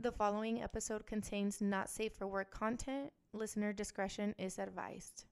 [0.00, 3.12] The following episode contains not safe for work content.
[3.32, 5.24] Listener discretion is advised.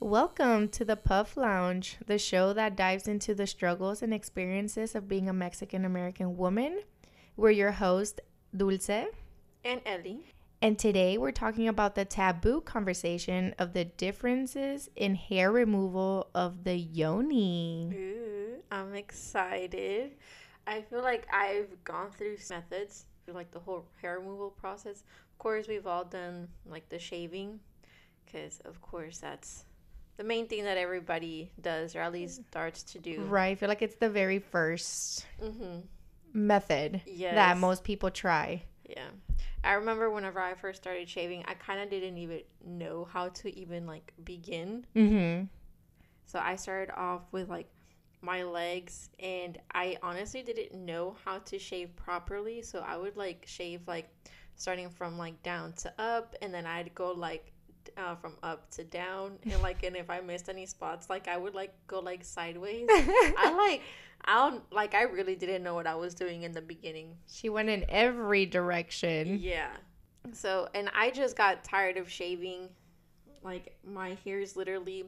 [0.00, 5.06] Welcome to the Puff Lounge, the show that dives into the struggles and experiences of
[5.06, 6.84] being a Mexican American woman.
[7.36, 8.22] We're your host,
[8.56, 8.88] Dulce,
[9.62, 10.35] and Ellie.
[10.66, 16.64] And today we're talking about the taboo conversation of the differences in hair removal of
[16.64, 17.88] the yoni.
[17.94, 20.16] Ooh, I'm excited.
[20.66, 25.04] I feel like I've gone through methods for like the whole hair removal process.
[25.30, 27.60] Of course, we've all done like the shaving,
[28.24, 29.66] because of course that's
[30.16, 33.20] the main thing that everybody does, or at least starts to do.
[33.20, 35.82] Right, I feel like it's the very first Mm-hmm.
[36.32, 37.36] method Yes.
[37.36, 38.64] that most people try.
[38.88, 39.08] Yeah.
[39.64, 43.58] I remember whenever I first started shaving, I kind of didn't even know how to
[43.58, 44.86] even like begin.
[44.94, 45.44] Mm-hmm.
[46.26, 47.68] So I started off with like
[48.22, 52.62] my legs and I honestly didn't know how to shave properly.
[52.62, 54.08] So I would like shave like
[54.56, 57.52] starting from like down to up and then I'd go like
[57.96, 61.36] uh, from up to down and like and if I missed any spots like I
[61.36, 62.86] would like go like sideways.
[62.90, 63.82] I like
[64.24, 67.16] I don't like I really didn't know what I was doing in the beginning.
[67.26, 69.38] She went in every direction.
[69.40, 69.70] Yeah.
[70.32, 72.68] So, and I just got tired of shaving.
[73.42, 75.04] Like, my hair is literally,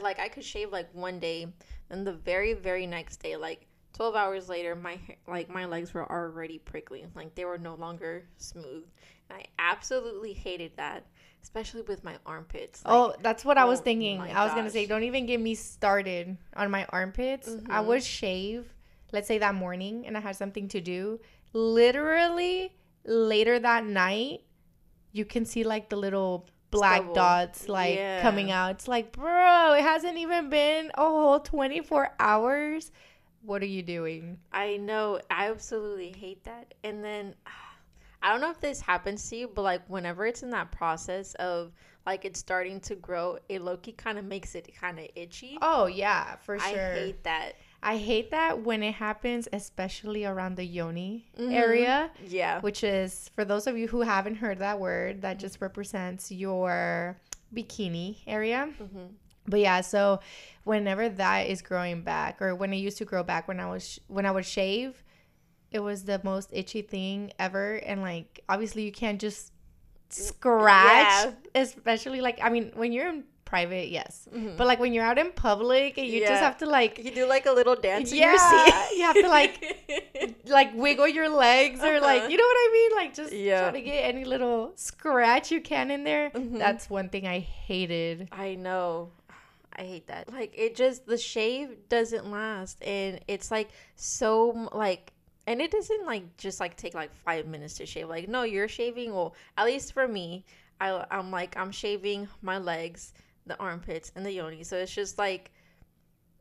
[0.00, 1.46] like, I could shave like one day,
[1.88, 6.10] and the very, very next day, like 12 hours later, my like, my legs were
[6.10, 7.06] already prickly.
[7.14, 8.84] Like, they were no longer smooth.
[9.30, 11.06] And I absolutely hated that,
[11.42, 12.84] especially with my armpits.
[12.84, 14.20] Like, oh, that's what I was oh thinking.
[14.20, 17.48] I was gonna say, don't even get me started on my armpits.
[17.68, 17.86] I Mhm.
[17.86, 18.74] would shave,
[19.12, 21.20] let's say that morning, and I had something to do.
[21.52, 22.74] Literally
[23.04, 24.42] later that night,
[25.12, 27.14] you can see like the little black Stubble.
[27.14, 28.22] dots like Yeah.
[28.22, 28.70] coming out.
[28.72, 32.92] It's like, bro, it hasn't even been a whole 24 hours.
[33.42, 34.38] What are you doing?
[34.52, 35.20] I know.
[35.30, 36.74] I absolutely hate that.
[36.84, 37.34] And then
[38.22, 41.34] I don't know if this happens to you, but like whenever it's in that process
[41.36, 41.72] of
[42.06, 45.58] like it's starting to grow, it Loki kind of makes it kind of itchy.
[45.62, 46.68] Oh yeah, for sure.
[46.68, 47.52] I hate that.
[47.82, 51.52] I hate that when it happens, especially around the yoni Mhm.
[51.54, 52.60] area, Yeah.
[52.60, 57.18] which is for those of you who haven't heard that word, that just represents your
[57.54, 58.68] bikini area.
[58.78, 59.06] hmm
[59.46, 60.20] But yeah, so
[60.64, 63.98] whenever that is growing back, or when it used to grow back when I was
[64.08, 65.02] when I would shave,
[65.72, 67.74] it was the most itchy thing ever.
[67.76, 69.52] And like, obviously, you can't just
[70.08, 71.32] scratch, Yeah.
[71.62, 74.56] especially like I mean, when you're in private, yes, Mhm.
[74.56, 77.26] but like when you're out in public and you just have to like You do
[77.26, 78.96] like a little dance in Yeah, your seat.
[78.98, 82.28] you have to, like, like wiggle your legs or like Uh-huh.
[82.28, 82.90] you know what I mean?
[82.96, 83.62] Like just Yeah.
[83.62, 86.30] try to get any little scratch you can in there.
[86.30, 86.58] Mhm.
[86.58, 88.28] That's one thing I hated.
[88.32, 89.10] I know.
[89.74, 90.32] I hate that.
[90.32, 95.12] Like it just the shave doesn't last and it's like so like
[95.46, 98.08] and it doesn't like just like take like 5 minutes to shave.
[98.08, 100.44] Like no, you're shaving well, at least for me,
[100.80, 103.12] I I'm like I'm shaving my legs,
[103.46, 104.64] the armpits and the yoni.
[104.64, 105.50] So it's just like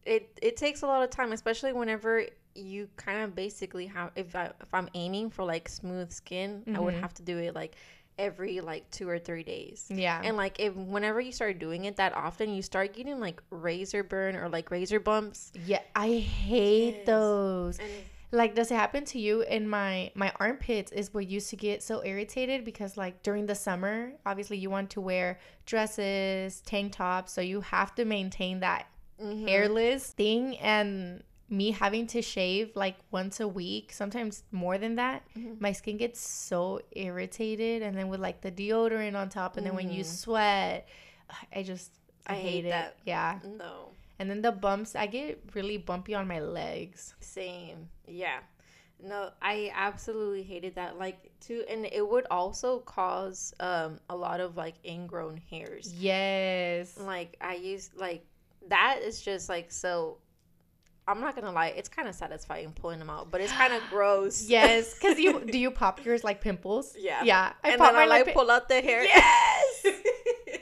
[0.06, 4.36] it it takes a lot of time, especially whenever you kind of basically have if
[4.36, 7.02] I if I'm aiming for like smooth skin, I would Mhm.
[7.02, 7.76] have to do it like
[8.18, 9.86] every like 2 or 3 days.
[9.90, 10.20] Yeah.
[10.24, 14.04] And like if whenever you start doing it that often, you start getting like razor
[14.04, 15.52] burn or like razor bumps.
[15.66, 17.06] yeah, I hate Yes.
[17.06, 17.80] those.
[17.80, 17.92] And
[18.32, 21.82] Like does it happen to you in my my armpits is what used to get
[21.82, 27.32] so irritated because like during the summer, obviously you want to wear dresses, tank tops,
[27.34, 28.88] so you have to maintain that
[29.22, 29.48] mm-hmm.
[29.48, 35.24] hairless thing and me having to shave like once a week, sometimes more than that,
[35.36, 35.60] Mhm.
[35.60, 39.74] my skin gets so irritated and then with like the deodorant on top and then
[39.74, 40.06] when you Mhm.
[40.06, 40.88] sweat,
[41.52, 41.92] I just
[42.28, 42.70] I, I hate, hate it.
[42.70, 42.96] that.
[43.06, 43.40] Yeah.
[43.44, 47.16] no, And then the bumps, I get really bumpy on my legs.
[47.22, 47.88] same.
[48.08, 48.40] Yeah.
[49.02, 51.00] No, I absolutely hated that.
[51.00, 55.94] Like too, and it would also cause um a lot of like ingrown hairs.
[55.94, 56.98] Yes.
[57.00, 58.26] Like I used like
[58.68, 60.18] that is just like so.
[61.08, 63.82] I'm not gonna lie, it's kind of satisfying pulling them out, but it's kind of
[63.90, 64.48] gross.
[64.48, 66.94] Yes, because you do you pop yours like pimples?
[67.00, 67.24] Yeah.
[67.24, 67.54] Yeah.
[67.64, 69.02] I and pop then I like pi- pull out the hair.
[69.04, 69.66] Yes.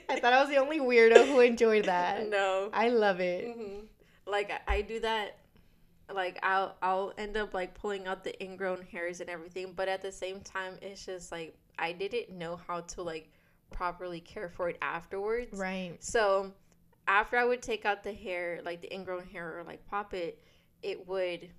[0.09, 2.29] I thought I was the only weirdo who enjoyed that.
[2.29, 2.69] no.
[2.73, 3.55] I love it.
[3.55, 3.79] hmm
[4.25, 5.37] Like I- I do that.
[6.13, 10.01] Like I'll I'll end up like pulling out the ingrown hairs and everything, but at
[10.01, 13.29] the same time, it's just like I didn't know how to like
[13.71, 15.57] properly care for it afterwards.
[15.59, 15.97] Right.
[15.99, 16.53] So
[17.09, 20.41] after I would take out the hair, like the ingrown hair, or like pop it,
[20.81, 21.49] it would.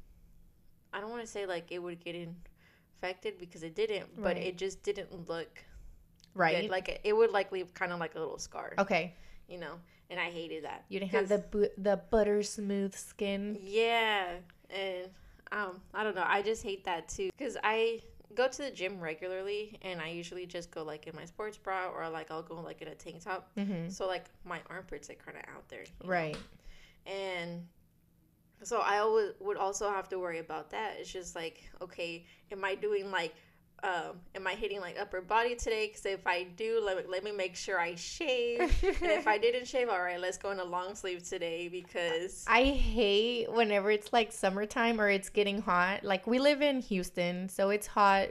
[0.94, 4.56] I don't want to say like it would get infected because it didn't, but it
[4.56, 5.62] just didn't look
[6.34, 6.62] Right.
[6.62, 6.70] good.
[6.70, 8.74] Like it, would like leave kind of like a little scar.
[8.78, 9.14] okay.
[9.48, 9.74] you know,
[10.10, 10.84] and I hated that.
[10.88, 13.58] You didn't have the bu- the butter smooth skin.
[13.62, 14.26] Yeah,
[14.70, 15.08] and
[15.52, 16.24] um, I don't know.
[16.26, 18.00] I just hate that too because I
[18.34, 21.88] go to the gym regularly, and I usually just go like in my sports bra
[21.88, 23.50] or like I'll go like in a tank top.
[23.56, 23.88] Mm-hmm.
[23.88, 26.10] So like my armpits are kind of out there, you know?
[26.10, 26.36] Right.
[27.06, 27.66] and
[28.62, 30.96] so I always would also have to worry about that.
[30.98, 33.34] It's just like, okay, am I doing like,
[33.84, 35.86] um, am I hitting like upper body today?
[35.88, 38.60] Because if I do, let, let me make sure I shave.
[38.82, 42.44] and if I didn't shave, all right, let's go in a long sleeve today because
[42.48, 46.02] I hate whenever it's like summertime or it's getting hot.
[46.04, 48.28] Like we live in Houston, so it's hot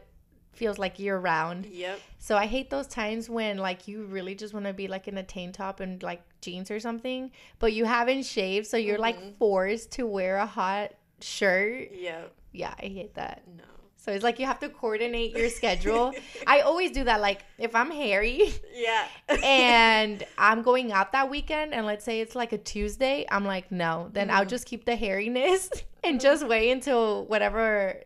[0.54, 1.68] feels like year round.
[1.68, 5.08] yep, So I hate those times when like you really just want to be like
[5.08, 8.98] in a tank top and like jeans or something, but you haven't shaved, so you're
[8.98, 9.02] Mhm.
[9.02, 11.92] like forced to wear a hot shirt.
[11.94, 13.44] yep, Yeah, I hate that.
[13.56, 13.64] no,
[14.08, 16.14] So it's like you have to coordinate your schedule.
[16.48, 17.20] I always do that.
[17.20, 19.06] Like if I'm hairy yeah,
[19.44, 23.70] and I'm going out that weekend, and let's say it's like a Tuesday, I'm like,
[23.70, 24.50] no, then I'll Mhm.
[24.56, 25.70] just keep the hairiness
[26.06, 28.02] and just wait until whatever,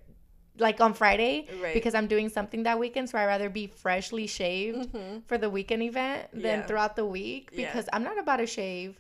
[0.58, 3.08] like on Friday, right, because I'm doing something that weekend.
[3.12, 6.66] So I'd rather be freshly shaved hmm for the weekend event than Yeah.
[6.66, 7.68] throughout the week Yeah.
[7.68, 9.00] because I'm not about to shave.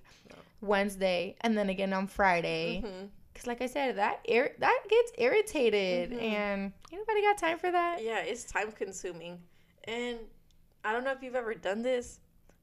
[0.62, 2.81] Wednesday and then again on Friday.
[2.81, 3.06] hmm
[3.41, 6.21] Because, like I said, that ir- that gets irritated, Mhm.
[6.21, 8.03] and anybody got time for that?
[8.03, 9.41] yeah, it's time consuming,
[9.85, 10.19] and
[10.83, 12.19] I don't know if you've ever done this,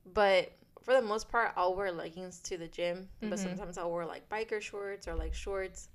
[0.06, 0.52] but
[0.82, 3.38] for the most part, I'll wear leggings to the gym, but Mhm.
[3.38, 5.88] sometimes I'll wear like biker shorts or like shorts.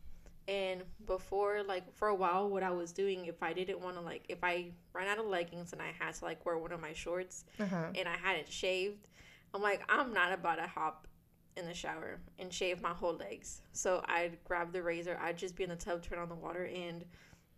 [0.50, 4.02] And before, like for a while, what I was doing, if I didn't want to
[4.02, 6.82] like, if I ran out of leggings and I had to like wear one of
[6.82, 7.92] my shorts Uh-huh.
[7.96, 9.08] and I hadn't shaved,
[9.54, 11.08] I'm like, I'm not about to hop
[11.58, 13.62] in the shower and shave my whole legs.
[13.74, 16.66] So I'd grab the razor, I'd just be in the tub, turn on the water,
[16.74, 17.04] and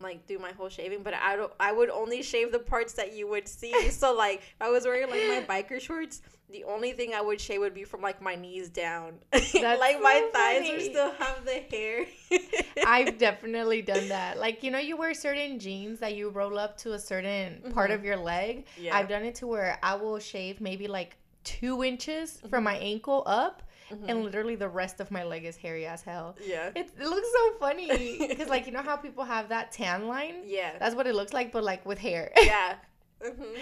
[0.02, 1.04] like do my whole shaving.
[1.04, 3.90] But I don't, I would only shave the parts that you would see.
[3.92, 6.22] so like, if I was wearing like my biker shorts,
[6.52, 9.14] the only thing I would shave would be from like my knees down.
[9.34, 9.54] like
[10.02, 12.06] my so thighs would still have the hair.
[12.86, 14.38] I've definitely done that.
[14.38, 17.90] Like, you know, you wear certain jeans that you roll up to a certain part
[17.90, 17.96] Mhm.
[17.96, 18.66] of your leg.
[18.78, 18.96] yeah.
[18.96, 21.16] I've done it to where I will shave maybe like
[21.46, 24.10] two inches from my ankle up, Mhm.
[24.10, 26.36] and literally the rest of my leg is hairy as hell.
[26.44, 26.72] yeah.
[26.76, 30.42] It, it looks so funny because, like, you know how people have that tan line?
[30.46, 30.78] Yeah.
[30.80, 32.32] That's what it looks like, but like with hair.
[32.42, 32.76] yeah.
[33.24, 33.56] Mhm.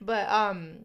[0.00, 0.84] But um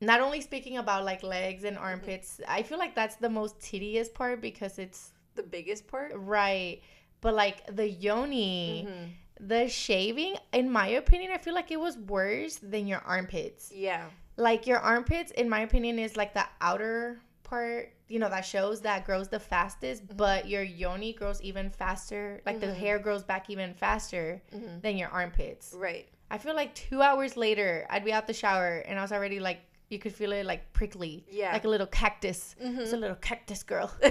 [0.00, 4.08] not only speaking about like legs and armpits, I feel like that's the most tedious
[4.08, 6.12] part because it's The biggest part.
[6.14, 6.80] right.
[7.20, 9.10] But like the yoni, Mhm.
[9.48, 13.70] the shaving, in my opinion, I feel like it was worse than your armpits.
[13.74, 14.08] Yeah.
[14.36, 17.20] Like your armpits, in my opinion, is like the outer
[17.50, 20.16] part, you know, that shows that grows the fastest, Mhm.
[20.16, 22.40] but your yoni grows even faster.
[22.46, 22.76] Like the Mhm.
[22.82, 25.74] hair grows back even faster hmm than your armpits.
[25.76, 26.08] Right.
[26.30, 29.40] I feel like two hours later, I'd be out the shower and I was already
[29.40, 31.52] like, you could feel it like prickly, Yeah.
[31.52, 32.54] like a little cactus.
[32.62, 32.78] Mhm.
[32.78, 33.90] It's a little cactus girl.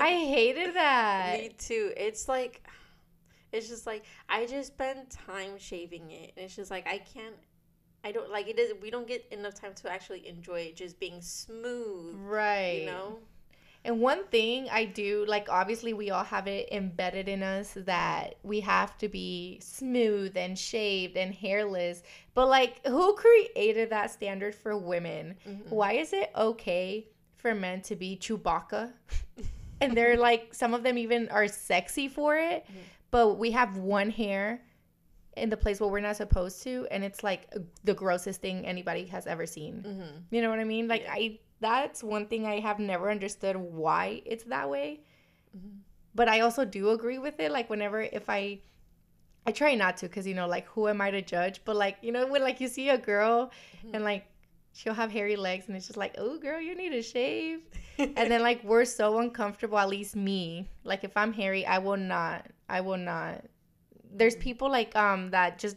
[0.00, 1.40] I hated that.
[1.40, 1.92] Me too.
[1.96, 2.62] It's like,
[3.50, 7.34] it's just like I just spend time shaving it, and it's just like I can't.
[8.04, 8.58] I don't like it.
[8.58, 12.14] Is we don't get enough time to actually enjoy it just being smooth.
[12.18, 12.80] Right.
[12.80, 13.18] You know.
[13.84, 18.36] And one thing I do, like, obviously, we all have it embedded in us that
[18.44, 22.04] we have to be smooth and shaved and hairless.
[22.34, 25.34] But, like, who created that standard for women?
[25.44, 25.68] Mhm.
[25.70, 28.92] Why is it okay for men to be Chewbacca?
[29.80, 32.82] and they're like, some of them even are sexy for it, Mhm.
[33.10, 34.62] but we have one hair
[35.36, 37.52] in the place where we're not supposed to, and it's like
[37.84, 39.82] the grossest thing anybody has ever seen.
[39.86, 40.22] Mhm.
[40.30, 40.88] You know what I mean?
[40.88, 41.12] Like Yeah.
[41.14, 45.00] I that's one thing I have never understood why it's that way.
[45.56, 45.78] Mhm.
[46.14, 48.60] But I also do agree with it like whenever if I
[49.46, 51.62] I try not to cuz you know like who am I to judge?
[51.64, 53.50] But like, you know when like you see a girl
[53.84, 53.94] Mhm.
[53.94, 54.26] and like
[54.74, 57.60] she'll have hairy legs and it's just like, "Oh girl, you need to shave."
[57.98, 60.68] and then like we're so uncomfortable at least me.
[60.84, 63.44] Like if I'm hairy, I will not I will not.
[64.14, 65.76] There's people like um that just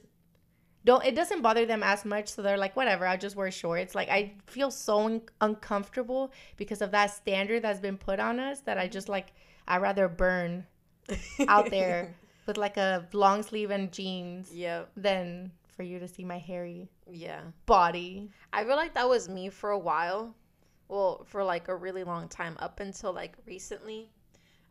[0.84, 3.96] don't it doesn't bother them as much so they're like whatever i'll just wear shorts
[3.96, 8.60] like i feel so un- uncomfortable because of that standard that's been put on us
[8.60, 9.34] that i just like
[9.68, 10.63] i'd rather burn
[11.48, 12.13] out there
[12.46, 14.92] with like a long sleeve and jeans Yep.
[14.96, 17.42] than for you to see my hairy Yeah.
[17.65, 20.34] body I feel like that was me for a while.
[20.88, 24.12] Well, for like a really long time up until like recently.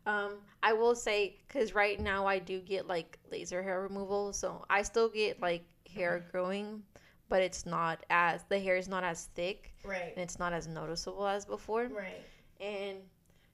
[0.05, 4.65] Um, I will say because right now I do get like laser hair removal, so
[4.69, 6.83] I still get like hair growing,
[7.29, 10.67] but it's not as the hair is not as thick right and it's not as
[10.67, 11.87] noticeable as before.
[11.87, 12.21] right
[12.59, 12.97] And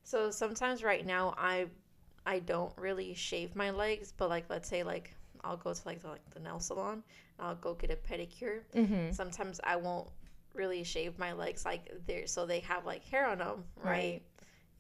[0.04, 1.68] so sometimes right now I
[2.26, 6.02] I don't really shave my legs, but like let's say like I'll go to like
[6.02, 7.04] the, like the nail salon,
[7.40, 9.12] and I'll go get a pedicure mm-hmm.
[9.12, 10.10] sometimes I won't
[10.54, 13.92] really shave my legs like they're so they have like hair on them, right?
[13.92, 14.22] Right.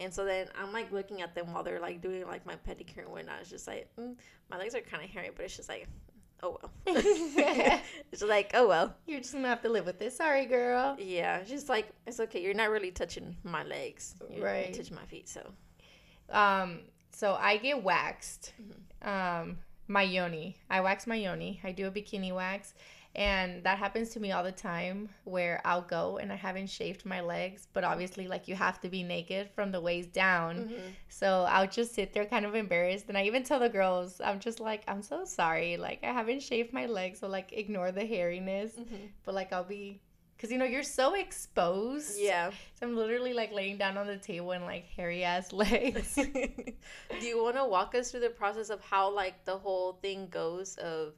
[0.02, 3.04] And so then I'm like looking at them while they're like doing like my pedicure
[3.04, 3.36] and whatnot.
[3.42, 4.16] It's just like mm,
[4.50, 5.88] my legs are kind of hairy, but it's just like,
[6.44, 6.72] oh well.
[8.12, 8.96] it's like oh well.
[9.06, 10.18] You're just gonna have to live with this.
[10.18, 10.98] Sorry, girl.
[11.00, 12.42] Yeah, just like it's okay.
[12.42, 14.74] You're not really touching my legs, you're, Right.
[14.74, 15.42] Touching my feet, so
[16.30, 16.80] Um,
[17.12, 18.54] so I get waxed.
[18.62, 19.42] Mm-hmm.
[19.42, 20.58] Um, my yoni.
[20.70, 21.60] I wax my yoni.
[21.64, 22.74] I do a bikini wax.
[23.14, 27.06] And that happens to me all the time where I'll go and I haven't shaved
[27.06, 30.60] my legs, but obviously, like, you have to be naked from the waist down.
[30.60, 30.88] Mm-hmm.
[31.10, 33.06] So I'll just sit there kind of embarrassed.
[33.10, 35.76] And I even tell the girls, I'm just like, I'm so sorry.
[35.76, 37.20] Like, I haven't shaved my legs.
[37.20, 38.80] So, like, ignore the hairiness.
[38.80, 39.08] Mm-hmm.
[39.26, 40.02] But, like, I'll be,
[40.38, 42.18] because, you know, you're so exposed.
[42.18, 42.52] yeah.
[42.80, 46.16] So I'm literally, like, laying down on the table and like, hairy ass legs.
[46.16, 50.28] Do you want to walk us through the process of how like the whole thing
[50.30, 51.14] goes of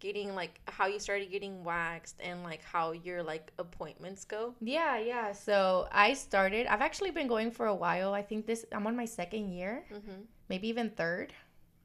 [0.00, 4.54] getting like how you started getting waxed and like how your like appointments go?
[4.60, 5.32] Yeah, yeah.
[5.32, 6.66] So I started.
[6.66, 8.14] I've actually been going for a while.
[8.14, 8.64] I think this.
[8.72, 10.22] I'm on my second year, Mm-hmm.
[10.48, 11.32] maybe even third.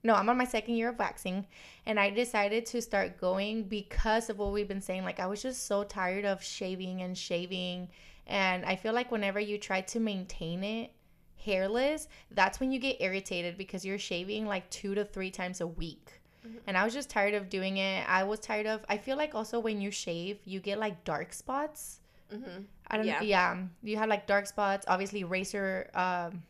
[0.06, 1.48] No, I'm on my second year of waxing,
[1.86, 5.04] and I decided to start going because of what we've been saying.
[5.06, 7.88] Like I was just so tired of shaving and shaving,
[8.28, 10.92] and I feel like whenever you try to maintain it
[11.38, 15.68] hairless, that's when you get irritated because you're shaving like two to three times a
[15.68, 16.22] week.
[16.46, 16.60] Mhm.
[16.68, 18.08] And I was just tired of doing it.
[18.08, 18.86] I was tired of.
[18.90, 22.00] I feel like also when you shave, you get like dark spots.
[22.32, 22.64] Mm-hmm.
[22.88, 23.22] I don't Yeah.
[23.22, 23.58] yeah.
[23.84, 26.44] You have like dark spots, obviously razor um,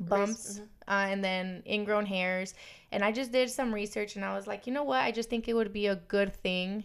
[0.00, 0.64] bumps, mhm.
[0.88, 2.54] uh, and then ingrown hairs.
[2.90, 5.02] And I just did some research and I was like, you know what?
[5.02, 6.84] I just think it would be a good thing,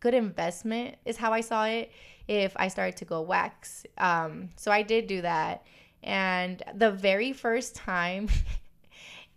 [0.00, 1.90] good investment is how I saw it
[2.28, 3.84] if I started to go wax.
[3.98, 5.64] Um, so I did do that.
[6.02, 8.28] And the very first time,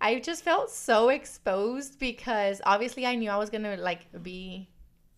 [0.01, 4.69] I just felt so exposed because obviously I knew I was gonna like be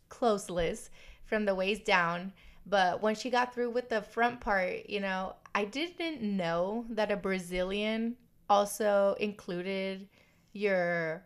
[0.10, 0.90] closeless
[1.26, 2.34] from the waist down.
[2.66, 7.12] But when she got through with the front part, you know, I didn't know that
[7.12, 8.16] a Brazilian
[8.50, 10.08] also included
[10.54, 11.24] your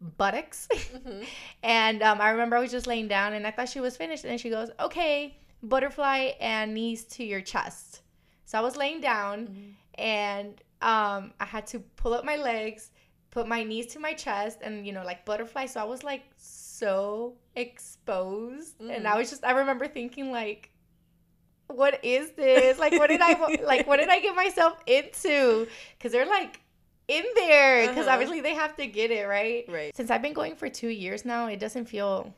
[0.00, 0.68] buttocks.
[0.72, 1.22] Mm-hmm.
[1.62, 4.24] and um, I remember I was just laying down and I thought she was finished.
[4.24, 8.02] And she goes, okay, butterfly and knees to your chest.
[8.44, 10.02] So I was laying down Mm-hmm.
[10.02, 12.90] and um, I had to pull up my legs,
[13.36, 15.66] put my knees to my chest, and you know, like butterfly.
[15.66, 19.12] So I was like so exposed, and Mhm.
[19.12, 20.70] I was just I remember thinking like,
[21.68, 22.78] what is this?
[22.78, 23.32] Like, what did I
[23.72, 23.86] like?
[23.86, 25.66] What did I get myself into?
[25.98, 26.60] Because they're like
[27.08, 28.14] in there, because Uh-huh.
[28.14, 29.64] obviously they have to get it right.
[29.68, 29.94] Right.
[29.96, 32.32] Since I've been going for two years now, it doesn't feel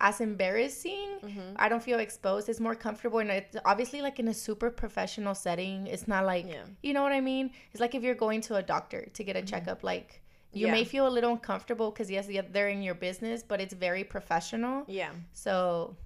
[0.00, 1.08] as embarrassing.
[1.22, 1.54] Mm-hmm.
[1.56, 2.48] I don't feel exposed.
[2.48, 5.86] It's more comfortable, and it's obviously like in a super professional setting.
[5.86, 6.64] It's not like Yeah.
[6.82, 7.52] you know what I mean.
[7.72, 9.82] It's like if you're going to a doctor to get a checkup.
[9.92, 10.20] Like
[10.52, 10.72] you Yeah.
[10.72, 14.84] may feel a little uncomfortable because yes, they're in your business, but it's very professional.
[14.86, 15.12] Yeah.
[15.32, 15.96] So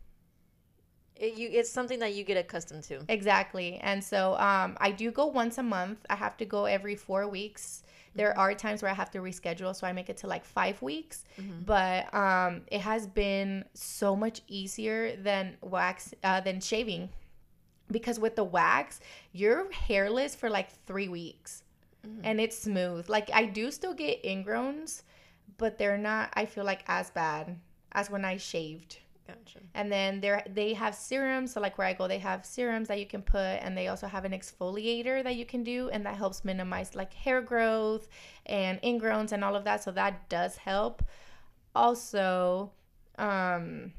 [1.17, 2.97] It, you it's something that you get accustomed to.
[3.09, 5.99] exactly, and so um, I do go once a month.
[6.11, 7.83] I have to go every four weeks.
[8.15, 10.81] There are times where I have to reschedule, so I make it to like five
[10.83, 11.25] weeks.
[11.41, 11.65] Mhm.
[11.65, 17.09] But um, it has been so much easier than wax uh, than shaving,
[17.91, 19.01] because with the wax,
[19.33, 21.63] you're hairless for like three weeks,
[22.07, 22.21] Mhm.
[22.25, 23.09] and it's smooth.
[23.09, 25.03] Like I do still get ingrowns,
[25.59, 26.31] but they're not.
[26.35, 27.59] I feel like as bad
[27.93, 28.99] as when I shaved.
[29.27, 29.59] Gotcha.
[29.75, 31.53] And then there they have serums.
[31.53, 34.07] So like where I go, they have serums that you can put, and they also
[34.07, 38.09] have an exfoliator that you can do, and that helps minimize like hair growth
[38.47, 39.83] and ingrowns and all of that.
[39.83, 41.03] So that does help.
[41.75, 42.71] Also,
[43.19, 43.93] um,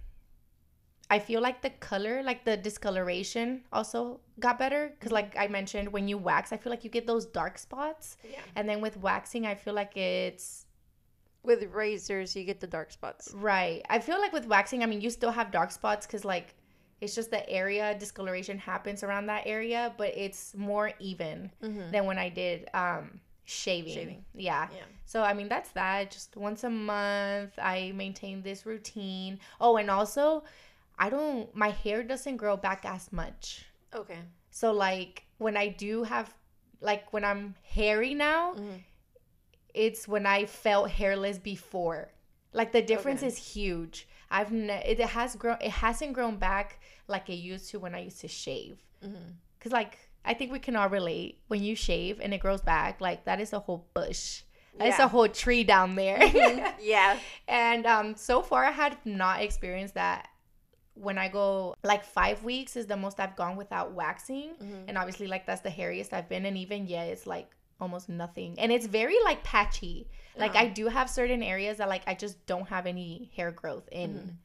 [1.10, 5.92] I feel like the color, like the discoloration, also got better because, like I mentioned,
[5.94, 8.40] when you wax, I feel like you get those dark spots, Yeah.
[8.56, 10.66] and then with waxing, I feel like it's
[11.44, 13.32] With razors, you get the dark spots.
[13.34, 13.82] Right.
[13.90, 16.56] I feel like with waxing, I mean, you still have dark spots because, like,
[17.00, 21.92] it's just the area discoloration happens around that area, but it's more even Mm-hmm.
[21.92, 23.94] than when I did um, shaving.
[23.94, 24.26] Shaving.
[24.34, 24.68] Yeah.
[24.76, 24.84] Yeah.
[25.06, 26.12] So, I mean, that's that.
[26.12, 29.40] Just once a month, I maintain this routine.
[29.62, 30.44] Oh, and also,
[31.00, 33.66] I don't, my hair doesn't grow back as much.
[33.94, 34.20] Okay.
[34.52, 36.34] So, like, when I do have,
[36.82, 38.84] like, when I'm hairy now, Mhm.
[39.74, 42.10] it's when I felt hairless before.
[42.54, 43.28] Like the difference Okay.
[43.28, 44.08] is huge.
[44.32, 48.00] I've ne- it has grown it hasn't grown back like it used to when I
[48.00, 48.82] used to shave.
[49.04, 49.32] Mm-hmm.
[49.60, 53.00] Cuz like I think we can all relate when you shave and it grows back
[53.00, 54.42] like that is a whole bush.
[54.80, 55.04] Yeah.
[55.04, 56.24] a whole tree down there.
[56.80, 57.20] yeah.
[57.48, 60.30] and um so far I had not experienced that
[61.00, 64.86] when I go like 5 weeks is the most I've gone without waxing Mhm.
[64.88, 67.50] and obviously like that's the hairiest I've been and even yeah it's like
[67.80, 70.56] almost nothing and it's very like patchy like.
[70.56, 74.12] I do have certain areas that like I just don't have any hair growth in
[74.14, 74.36] Mhm.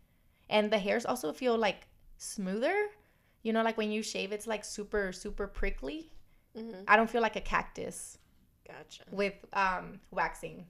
[0.51, 2.89] and the hairs also feel like smoother
[3.43, 6.13] you know, like when you shave, it's like super super prickly.
[6.57, 6.83] Mm-hmm.
[6.87, 8.19] I don't feel like a cactus
[8.69, 9.03] Gotcha.
[9.11, 10.67] with um waxing.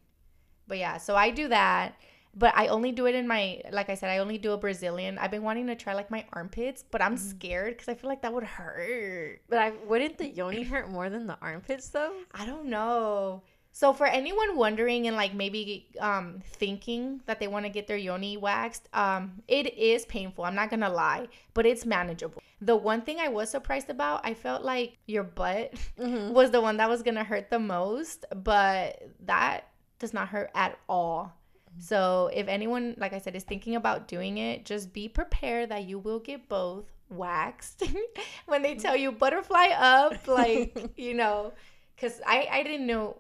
[0.67, 1.97] But yeah, so I do that.
[2.35, 5.19] But I only do it in my, like I said, I only do a Brazilian.
[5.19, 8.23] I've been wanting to try like my armpits, but I'm scared because I feel like
[8.23, 9.43] that would hurt.
[9.51, 12.15] But I wouldn't the yoni hurt more than the armpits though?
[12.35, 13.43] I don't know.
[13.75, 17.97] So for anyone wondering and like maybe um thinking that they want to get their
[17.97, 20.45] yoni waxed, um it is painful.
[20.45, 22.43] I'm not going to lie, but it's manageable.
[22.61, 26.33] The one thing I was surprised about, I felt like your butt Mm-hmm.
[26.33, 30.51] was the one that was going to hurt the most, but that does not hurt
[30.55, 31.33] at all.
[31.73, 31.81] Mm-hmm.
[31.81, 35.85] So if anyone, like I said, is thinking about doing it, just be prepared that
[35.85, 37.83] you will get both waxed
[38.47, 38.81] when they mm-hmm.
[38.81, 41.53] tell you butterfly up, like you know,
[41.95, 43.19] because I I didn't know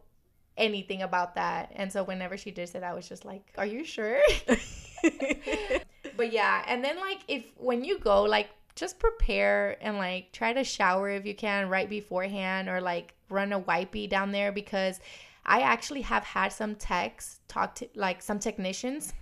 [0.56, 3.66] anything about that, and so whenever she did say that, I was just like, "Are
[3.66, 4.20] you sure?"
[6.16, 10.52] but yeah, and then like if when you go, like just prepare and like try
[10.52, 15.00] to shower if you can right beforehand, or like run a wipey down there because
[15.44, 19.12] I actually have had some techs talk to like some technicians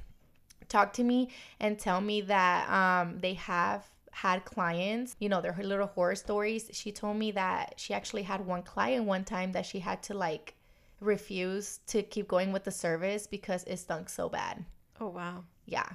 [0.68, 5.56] talk to me and tell me that um they have had clients, you know, their
[5.62, 6.68] little horror stories.
[6.72, 10.14] She told me that she actually had one client one time that she had to
[10.14, 10.54] like
[11.00, 14.64] refuse to keep going with the service because it stunk so bad.
[15.00, 15.44] Oh wow.
[15.66, 15.88] Yeah.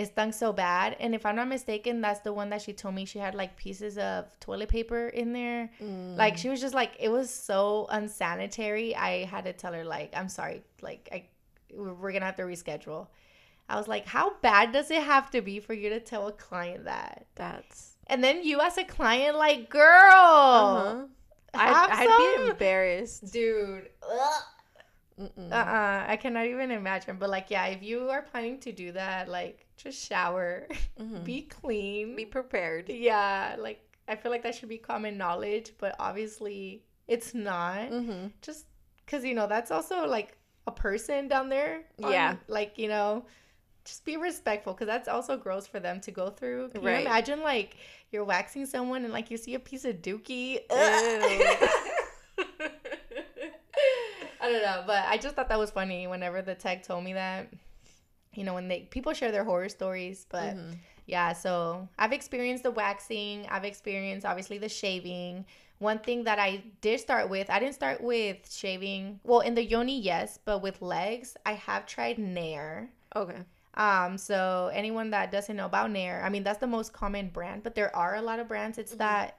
[0.00, 0.96] It stunk so bad.
[0.98, 3.54] And if I'm not mistaken, that's the one that she told me she had like
[3.56, 5.70] pieces of toilet paper in there.
[6.16, 8.96] Like she was just like it was so unsanitary.
[8.96, 11.24] I had to tell her like I'm sorry, like I
[11.74, 13.08] we're gonna have to reschedule.
[13.68, 16.32] I was like, how bad does it have to be for you to tell a
[16.32, 17.26] client that?
[17.34, 21.04] That's And then you as a client, like, girl, uh-huh.
[21.54, 23.32] I'd, I'd be embarrassed.
[23.32, 23.90] dude.
[24.02, 24.42] Ugh.
[25.20, 25.52] Mm-mm.
[25.52, 27.16] Uh-uh, I cannot even imagine.
[27.18, 30.66] But like, yeah, if you are planning to do that, like, just shower,
[30.98, 31.24] Mhm.
[31.30, 32.16] be clean.
[32.16, 32.88] Be prepared.
[32.88, 37.90] yeah, like I feel like that should be common knowledge, but obviously it's not.
[37.90, 38.28] Mm-hmm.
[38.42, 38.66] Just
[39.04, 40.36] because you know that's also like
[40.66, 41.82] a person down there.
[42.02, 42.36] on- Yeah.
[42.48, 43.24] like you know,
[43.84, 46.68] just be respectful because that's also gross for them to go through.
[46.70, 47.00] Can Right.
[47.00, 47.76] you imagine like
[48.10, 50.58] you're waxing someone and like you see a piece of dookie?
[54.56, 57.48] I don't but I just thought that was funny whenever the tech told me that.
[58.34, 60.76] You know, when they people share their horror stories, but Mhm.
[61.06, 65.46] yeah, so I've experienced the waxing, I've experienced obviously the shaving.
[65.78, 69.18] One thing that I did start with, I didn't start with shaving.
[69.24, 72.90] Well, in the yoni, yes, but with legs, I have tried Nair.
[73.16, 73.42] Okay.
[73.74, 77.62] Um, so anyone that doesn't know about Nair, I mean that's the most common brand,
[77.64, 78.78] but there are a lot of brands.
[78.78, 78.98] It's Mhm.
[78.98, 79.38] that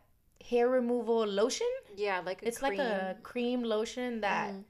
[0.49, 1.67] hair removal lotion.
[1.95, 4.63] Yeah, like a it's like a cream lotion that Mhm.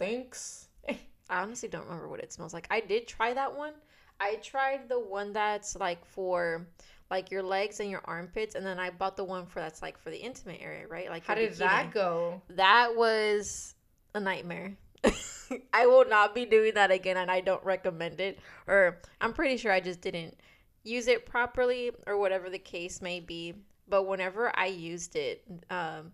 [0.00, 0.68] Stinks.
[0.88, 0.98] I
[1.42, 2.66] honestly don't remember what it smells like.
[2.70, 3.74] I did try that one.
[4.18, 6.66] I tried the one that's like for
[7.10, 9.98] like your legs and your armpits, and then I bought the one for that's like
[9.98, 11.08] for the intimate area, right?
[11.08, 12.42] Like How did that go?
[12.50, 13.74] That was
[14.14, 14.76] a nightmare.
[15.72, 18.38] I will not be doing that again, and I don't recommend it.
[18.66, 20.36] Or I'm pretty sure I just didn't
[20.84, 23.54] use it properly, or whatever the case may be.
[23.88, 26.12] But whenever I used it, um,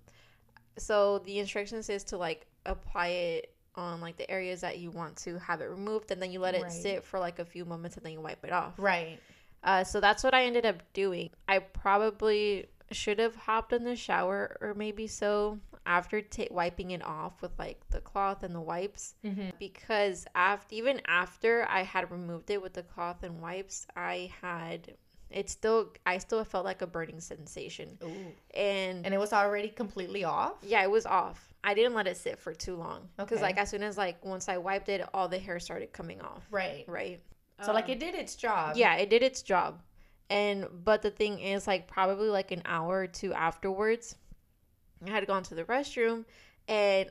[0.78, 5.16] so the instructions is to like apply it on like the areas that you want
[5.18, 6.72] to have it removed, and then you let it Right.
[6.72, 8.74] sit for like a few moments, and then you wipe it off.
[8.78, 9.18] Right.
[9.64, 11.30] Uh, so that's what I ended up doing.
[11.48, 17.04] I probably should have hopped in the shower or maybe so after ta wiping it
[17.04, 19.50] off with like the cloth and the wipes Mm-hmm.
[19.58, 24.94] because after even after I had removed it with the cloth and wipes, I had
[25.30, 28.14] it still I still felt like a burning sensation Ooh.
[28.54, 30.54] and, And it was already completely off.
[30.62, 31.52] yeah, it was off.
[31.66, 33.42] I didn't let it sit for too long because Okay.
[33.42, 36.46] like as soon as like once I wiped it, all the hair started coming off.
[36.50, 36.84] Right.
[36.88, 37.20] Right.
[37.60, 38.76] So like Um, it did its job.
[38.76, 39.82] yeah it did its job
[40.30, 44.16] and but the thing is like probably like an hour or two afterwards
[45.06, 46.24] i had gone to the restroom
[46.68, 47.10] and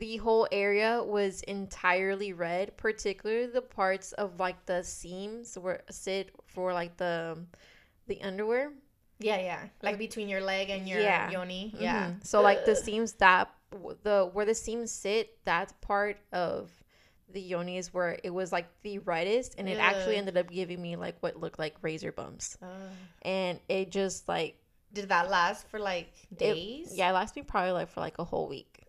[0.00, 6.30] the whole area was entirely red particularly the parts of like the seams where sit
[6.46, 7.38] for like the
[8.06, 8.72] the underwear
[9.18, 9.60] Yeah, yeah.
[9.82, 11.30] Like between your leg and your Yeah.
[11.30, 11.74] yoni.
[11.78, 12.10] Yeah.
[12.10, 12.26] Mhm.
[12.26, 13.50] so like the seams that
[14.02, 16.70] the where the seams sit that part of
[17.32, 20.80] the yoni is where it was like the reddest and it actually ended up giving
[20.80, 22.66] me like what looked like razor bumps Uh,
[23.22, 24.56] and it just like
[24.92, 26.92] did that last for like it- days?
[26.96, 28.86] yeah it lasted me probably like for like a whole week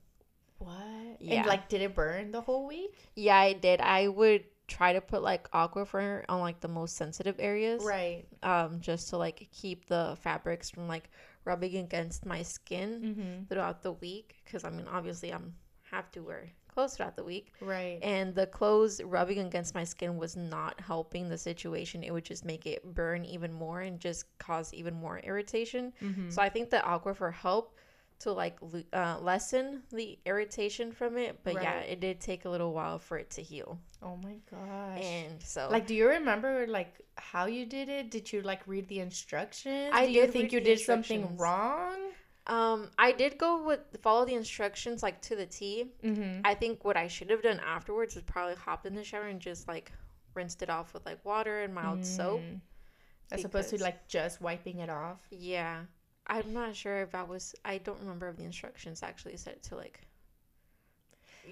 [0.60, 0.76] What?
[1.20, 1.40] Yeah.
[1.40, 2.96] And like, did it burn the whole week?
[3.16, 7.36] yeah i did i would try to put like aquaphor on like the most sensitive
[7.40, 8.26] areas Right.
[8.44, 11.10] um just to like keep the fabrics from like
[11.46, 13.44] rubbing against my skin Mm-hmm.
[13.50, 15.54] throughout the week because i mean obviously i'm
[15.92, 17.54] have to wear clothes throughout the week.
[17.62, 18.00] Right.
[18.02, 22.04] And the clothes rubbing against my skin was not helping the situation.
[22.04, 25.94] It would just make it burn even more and just cause even more irritation.
[26.02, 26.34] Mhm.
[26.34, 27.80] So I think the Aquaphor helped
[28.20, 28.58] to like
[28.94, 31.40] uh, lessen the irritation from it.
[31.44, 33.80] But yeah, it did take a little while for it to heal.
[34.02, 35.04] oh my gosh.
[35.04, 38.12] And so like, do you remember like how you did it?
[38.12, 39.92] Did you like read the instructions?
[39.94, 41.98] I do you think you did something wrong?
[42.48, 45.92] um, I did go with follow the instructions like to the T.
[46.04, 46.42] Mm-hmm.
[46.46, 49.40] I think what I should have done afterwards was probably hop in the shower and
[49.40, 49.92] just like
[50.36, 52.42] rinsed it off with like water and mild soap.
[52.42, 52.62] Mm.
[53.32, 55.20] As opposed to like just wiping it off.
[55.32, 55.82] Yeah.
[56.28, 59.76] I'm not sure if I was I don't remember if the instructions actually said to
[59.76, 60.00] like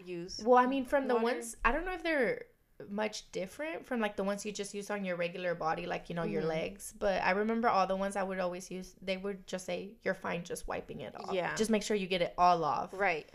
[0.05, 0.41] use.
[0.45, 2.45] Well, I mean, from the ones I don't know if they're
[2.89, 6.15] much different from like the ones you just use on your regular body, like you
[6.15, 6.47] know your Mhm.
[6.47, 6.93] legs.
[6.97, 8.95] But I remember all the ones I would always use.
[9.01, 11.33] They would just say you're fine, just wiping it off.
[11.33, 11.53] Yeah.
[11.55, 12.91] just make sure you get it all off.
[12.93, 13.29] Right.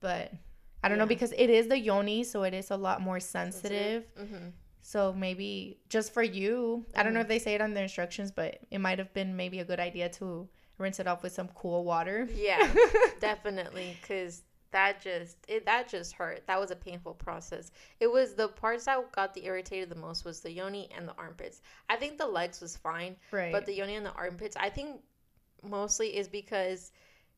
[0.00, 0.32] But
[0.82, 4.12] I don't know because it is the yoni, so it is a lot more sensitive.
[4.16, 4.48] Mm-hmm.
[4.82, 7.22] So maybe just for you, I don't know Mhm.
[7.22, 9.78] if they say it on the instructions, but it might have been maybe a good
[9.78, 10.48] idea to
[10.82, 12.28] rinse it off with some cool water.
[12.34, 12.72] Yeah,
[13.20, 14.42] definitely, because
[14.72, 16.46] that just it that just hurt.
[16.46, 17.70] That was a painful process.
[18.00, 21.14] It was the parts that got the irritated the most was the yoni and the
[21.18, 21.60] armpits.
[21.88, 23.52] I think the legs was fine, Right.
[23.52, 25.00] but the yoni and the armpits, I think
[25.62, 26.90] mostly is because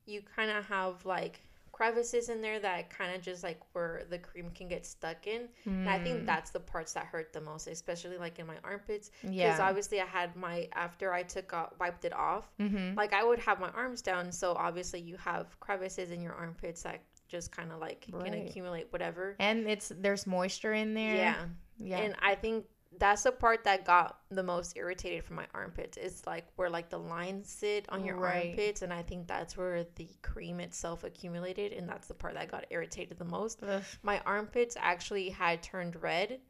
[0.07, 1.40] you kind of have like
[1.74, 5.48] crevices in there that kind of just like where the cream can get stuck in.
[5.66, 8.54] And I think Mm, that's the parts that hurt the most, especially like in my
[8.62, 9.10] armpits.
[9.22, 9.48] Yeah.
[9.48, 12.48] Because obviously I had my after I took out, wiped it off.
[12.60, 12.94] mm-hmm.
[12.96, 16.84] Like I would have my arms down, so obviously you have crevices in your armpits
[16.84, 19.34] that just kind of like can accumulate whatever.
[19.40, 21.16] And it's there's moisture in there.
[21.16, 21.37] Yeah.
[21.80, 21.98] Yeah.
[21.98, 22.66] And I think
[22.98, 25.96] that's the part that got the most irritated from my armpits.
[25.96, 28.48] It's like where like the lines sit on your Right.
[28.50, 32.50] armpits, and I think that's where the cream itself accumulated, and that's the part that
[32.50, 33.61] got irritated the most.
[33.62, 33.83] Ugh.
[34.02, 36.40] My armpits actually had turned red.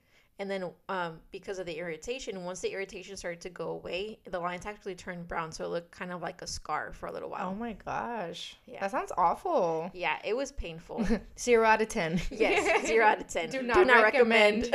[0.40, 4.40] And then, um, because of the irritation, once the irritation started to go away, the
[4.40, 7.30] lines actually turned brown, so it looked kind of like a scar for a little
[7.30, 7.50] while.
[7.50, 8.56] Oh my gosh.
[8.66, 8.80] Yeah.
[8.80, 9.92] That sounds awful.
[9.94, 11.06] Yeah, it was painful.
[11.38, 12.20] Zero out of ten.
[12.32, 13.48] yes, zero out of ten.
[13.50, 14.74] Do not recommend.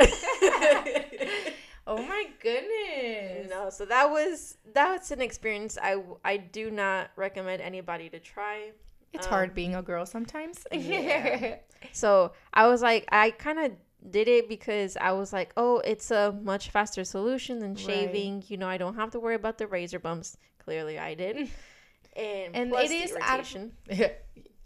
[1.90, 3.50] oh my goodness.
[3.50, 8.72] no, so that was that's an experience I I do not recommend anybody to try.
[9.12, 10.66] It's Um, hard being a girl sometimes.
[10.72, 11.56] Yeah.
[11.92, 13.72] So I was like, I kind of
[14.10, 17.78] did it because I was like, oh, it's a much faster solution than Right.
[17.86, 18.44] shaving.
[18.48, 20.36] You know, I don't have to worry about the razor bumps.
[20.64, 21.48] Clearly, I did.
[22.16, 23.70] And, And plus it is out of-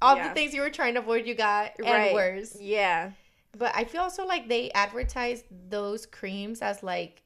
[0.03, 0.29] All Yeah.
[0.29, 2.57] the things you were trying to avoid, you got, and worse.
[2.61, 3.13] Yeah.
[3.57, 7.23] But I feel also like they advertise those creams as like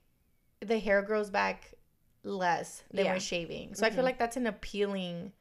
[0.61, 1.75] the hair grows back
[2.25, 3.13] less than Yeah.
[3.13, 3.75] when shaving.
[3.75, 4.05] So I feel Mhm.
[4.05, 5.33] like that's an appealing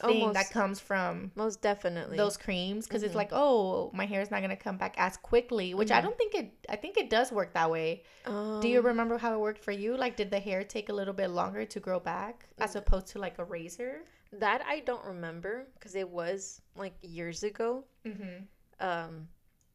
[0.00, 0.34] thing Almost.
[0.34, 2.16] that comes from Most definitely.
[2.16, 3.16] those creams because it's Mhm.
[3.18, 6.02] like, oh, my hair is not gonna come back as quickly, which I Mhm.
[6.04, 6.66] don't think it.
[6.68, 8.02] I think it does work that way.
[8.24, 9.96] Do you Um, remember how it worked for you?
[9.96, 12.64] Like, did the hair take a little bit longer to grow back Mm.
[12.64, 14.02] as opposed to like a razor?
[14.32, 17.84] That I don't remember because it was like years ago.
[18.04, 18.44] Mm-hmm.
[18.80, 19.28] Um,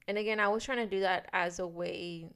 [0.10, 2.32] and again, I was trying to do that as a way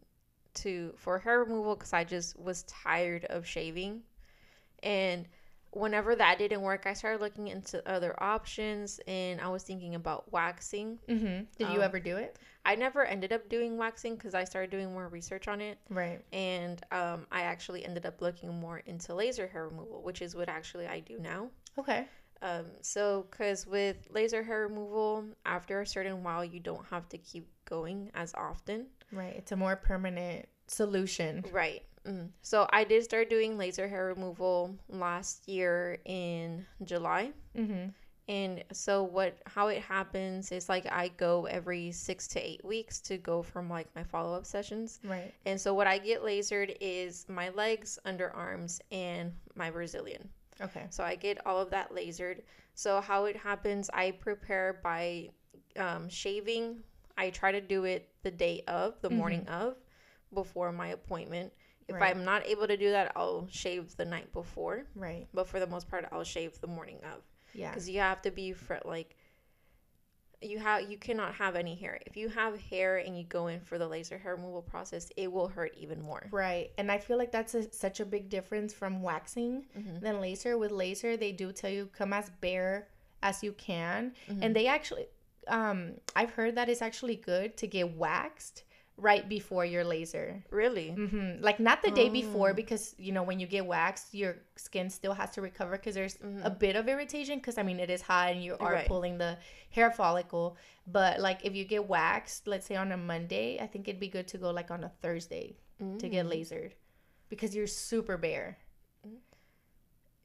[0.61, 4.03] to for hair removal because I just was tired of shaving,
[4.83, 5.27] and
[5.71, 10.31] whenever that didn't work, I started looking into other options, and I was thinking about
[10.31, 10.99] waxing.
[11.09, 11.45] Mm-hmm.
[11.57, 12.37] Did you Um, ever do it?
[12.65, 16.21] I never ended up doing waxing because I started doing more research on it, Right.
[16.31, 20.47] and um, I actually ended up looking more into laser hair removal, which is what
[20.47, 21.49] actually I do now.
[21.79, 22.07] Okay.
[22.43, 27.17] Um, so, because with laser hair removal, after a certain while, you don't have to
[27.17, 28.87] keep going as often.
[29.11, 29.35] Right.
[29.35, 31.45] It's a more permanent solution.
[31.51, 31.83] Right.
[32.07, 32.29] Mm.
[32.41, 37.31] So, I did start doing laser hair removal last year in July.
[37.57, 37.89] Mm-hmm.
[38.27, 42.99] And so, what how it happens is like I go every six to eight weeks
[43.01, 44.99] to go from like my follow up sessions.
[45.03, 45.33] Right.
[45.45, 50.29] And so, what I get lasered is my legs, underarms, and my Brazilian.
[50.61, 50.85] Okay.
[50.89, 52.41] So I get all of that lasered.
[52.75, 55.29] So how it happens, I prepare by
[55.77, 56.77] um, shaving.
[57.17, 59.75] I try to do it the day of, the morning of,
[60.33, 61.53] before my appointment.
[61.87, 62.15] If Right.
[62.15, 64.85] I'm not able to do that, I'll shave the night before.
[64.95, 65.27] Right.
[65.33, 67.21] But for the most part, I'll shave the morning of
[67.53, 67.69] Yeah.
[67.69, 69.15] because you have to be for like
[70.41, 71.99] you have you cannot have any hair.
[72.05, 75.31] If you have hair and you go in for the laser hair removal process, it
[75.31, 76.27] will hurt even more.
[76.31, 76.71] Right.
[76.77, 80.01] And I feel like that's a, such a big difference from waxing Mhm.
[80.01, 80.57] than laser.
[80.57, 82.89] With laser, they do tell you come as bare
[83.21, 84.13] as you can.
[84.27, 84.39] Mhm.
[84.41, 85.07] And they actually,
[85.47, 88.63] um, I've heard that it's actually good to get waxed
[88.95, 90.43] right before your laser.
[90.51, 90.89] Really?
[90.91, 92.53] hmm Like not the day before Oh.
[92.53, 96.17] because you know when you get waxed, your skin still has to recover because there's
[96.17, 96.45] Mhm.
[96.45, 98.87] a bit of irritation because I mean it is hot and you are Right.
[98.87, 99.37] pulling the
[99.71, 100.57] hair follicle.
[100.85, 104.09] But like if you get waxed, let's say on a Monday, I think it'd be
[104.09, 105.57] good to go like on a Thursday
[105.99, 106.31] to get Mm.
[106.31, 106.73] lasered
[107.29, 108.59] because you're super bare.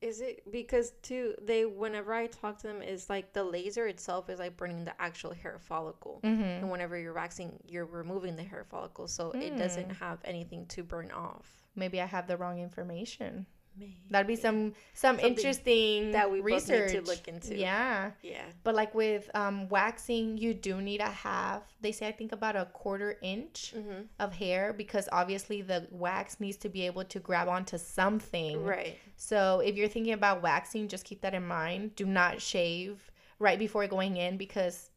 [0.01, 4.31] Is it because too they whenever I talk to them is like the laser itself
[4.31, 6.21] is like burning the actual hair follicle.
[6.23, 6.43] Mm-hmm.
[6.43, 9.97] And whenever you're waxing, you're removing the hair follicle, so it doesn't Mm.
[9.99, 11.51] have anything to burn off.
[11.75, 13.47] Maybe I have the wrong information.
[13.79, 13.97] Maybe.
[14.11, 17.57] That'd be some some Something interesting that we research to look into.
[17.57, 18.11] Yeah.
[18.23, 18.43] Yeah.
[18.64, 22.57] But like with um, waxing, you do need to have, they say, I think about
[22.57, 24.03] a quarter inch Mm-hmm.
[24.19, 28.64] of hair because obviously the wax needs to be able to grab onto something.
[28.64, 28.97] Right.
[29.17, 31.95] So if you're thinking about waxing, just keep that in mind.
[31.97, 34.91] Do not shave right before going in because,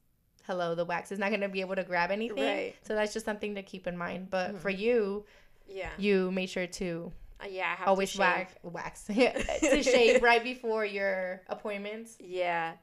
[0.48, 2.44] hello, the wax is not going to be able to grab anything.
[2.44, 2.76] Right.
[2.84, 4.30] So that's just something to keep in mind.
[4.30, 4.60] But Mhm.
[4.60, 5.26] for you,
[5.68, 5.90] Yeah.
[5.98, 7.12] you made sure to
[7.50, 7.72] yeah.
[7.72, 9.04] I have always to wax, wax
[9.60, 12.18] to shave right before your appointments.
[12.20, 12.74] Yeah.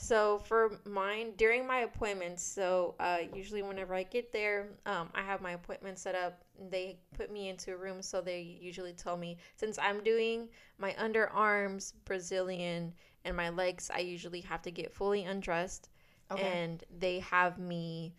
[0.00, 5.22] So for mine, during my appointments, so uh, usually whenever I get there, um, I
[5.22, 6.44] have my appointment set up.
[6.70, 10.92] They put me into a room, so they usually tell me since I'm doing my
[11.00, 15.88] underarms, Brazilian, and my legs, I usually have to get fully undressed,
[16.30, 16.42] Okay.
[16.44, 18.14] and they have me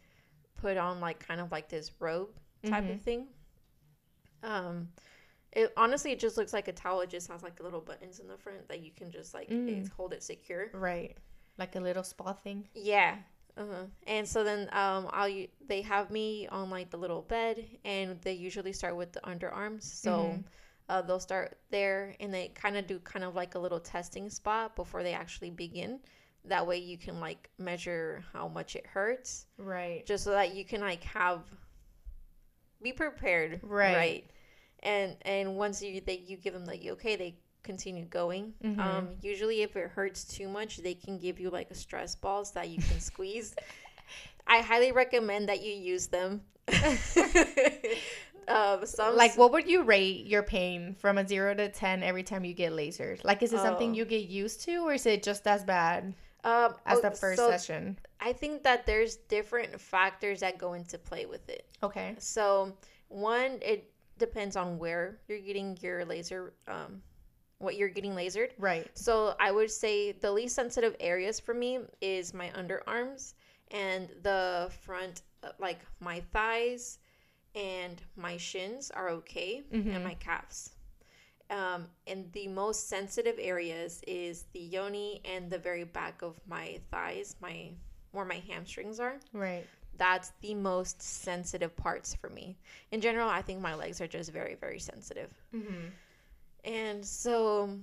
[0.57, 2.29] put on like kind of like this robe
[2.65, 2.95] type Mhm.
[2.95, 3.27] of thing.
[4.43, 4.89] Um,
[5.53, 7.01] it honestly it just looks like a towel.
[7.01, 9.85] It just has like little buttons in the front that you can just like Mm.
[9.85, 10.69] it- hold it secure.
[10.73, 11.17] Right.
[11.57, 12.67] Like a little spa thing.
[12.73, 13.17] Yeah.
[13.57, 13.85] Uh-huh.
[14.07, 18.33] And so then um I'll they have me on like the little bed and they
[18.33, 19.83] usually start with the underarms.
[19.83, 20.43] So Mhm.
[20.87, 24.29] uh, they'll start there and they kind of do kind of like a little testing
[24.29, 25.99] spot before they actually begin.
[26.45, 30.05] That way you can like measure how much it hurts Right.
[30.05, 31.41] just so that you can like have
[32.81, 34.25] be prepared right Right.
[34.83, 38.53] And and once you they you give them like okay they continue going.
[38.63, 38.79] Mhm.
[38.79, 42.51] um usually if it hurts too much they can give you like a stress balls
[42.51, 43.55] that you can squeeze.
[44.47, 46.41] I highly recommend that you use them.
[48.47, 52.23] Um some like what would you rate your pain from a 0 to 10 every
[52.23, 53.93] time you get lasered like is it something Oh.
[53.93, 57.37] you get used to or is it just as bad um as oh, the first
[57.37, 57.99] so session?
[58.19, 61.67] I think that there's different factors that go into play with it.
[61.83, 62.15] Okay.
[62.17, 62.73] So
[63.09, 67.01] one, it depends on where you're getting your laser, um,
[67.57, 68.51] what you're getting lasered.
[68.57, 73.33] right So I would say the least sensitive areas for me is my underarms
[73.71, 76.99] and the front, uh, like my thighs
[77.55, 79.95] and my shins are okay, Mhm.
[79.95, 80.71] and my calves.
[81.49, 86.79] Um, and the most sensitive areas is the yoni and the very back of my
[86.91, 87.71] thighs, my
[88.11, 89.65] where my hamstrings are right
[89.99, 92.57] that's the most sensitive parts for me.
[92.91, 95.31] In general, I think my legs are just very, very sensitive.
[95.53, 95.89] mm-hmm.
[96.65, 97.77] And so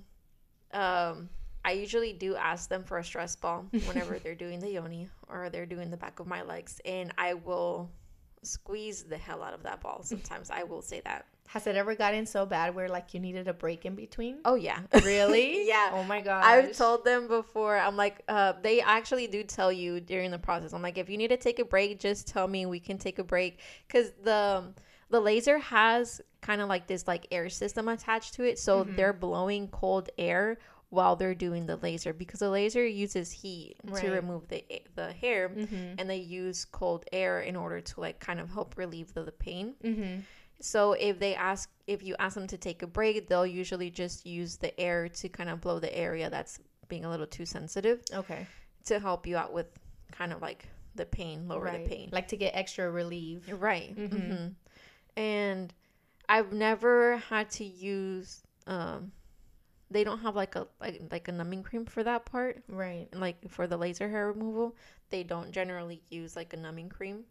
[0.73, 1.29] um,
[1.63, 5.49] I usually do ask them for a stress ball whenever they're doing the yoni or
[5.49, 6.81] they're doing the back of my legs.
[6.85, 7.89] And I will
[8.43, 10.01] squeeze the hell out of that ball.
[10.03, 11.25] Sometimes I will say that.
[11.47, 14.55] Has it ever gotten so bad where like you needed a break in between Oh,
[14.55, 14.79] yeah.
[15.03, 15.91] really Yeah.
[15.93, 17.77] oh my god I've told them before.
[17.77, 20.73] I'm like, uh, they actually do tell you during the process.
[20.73, 22.65] I'm like, if you need to take a break, just tell me.
[22.65, 24.73] We can take a break because the
[25.09, 28.95] the laser has kind of like this like air system attached to it, so Mhm.
[28.97, 30.57] they're blowing cold air
[30.89, 34.63] while they're doing the laser because the laser uses heat to remove the
[34.95, 35.95] the hair, mm-hmm.
[35.97, 39.31] and they use cold air in order to like kind of help relieve the, the
[39.31, 39.75] pain.
[39.83, 40.19] Mm-hmm.
[40.59, 44.25] So if they ask if you ask them to take a break, they'll usually just
[44.25, 48.01] use the air to kind of blow the area that's being a little too sensitive
[48.13, 48.47] okay
[48.85, 49.67] to help you out with
[50.11, 50.65] kind of like
[50.95, 52.09] the pain, lower right the pain.
[52.11, 53.95] like to get extra relief Right.
[53.95, 54.09] Mhm.
[54.29, 54.47] hmm
[55.15, 55.73] And
[56.29, 59.11] I've never had to use um
[59.89, 62.63] they don't have like a like like a numbing cream for that part.
[62.67, 64.75] right Like for the laser hair removal,
[65.09, 67.23] they don't generally use like a numbing cream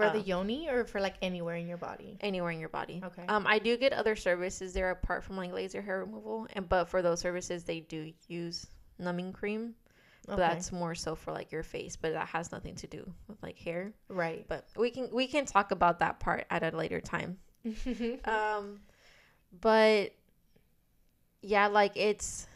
[0.00, 3.02] for the Um, yoni or for like anywhere in your body anywhere in your body.
[3.04, 6.68] okay Um, I do get other services there apart from like laser hair removal, and
[6.68, 8.66] but for those services they do use
[8.98, 9.74] numbing cream.
[10.26, 10.42] But okay.
[10.48, 13.58] that's more so for like your face, but that has nothing to do with like
[13.58, 13.92] hair.
[14.08, 17.38] right But we can we can talk about that part at a later time.
[18.24, 18.80] Um,
[19.60, 20.12] but
[21.42, 22.46] yeah, like it's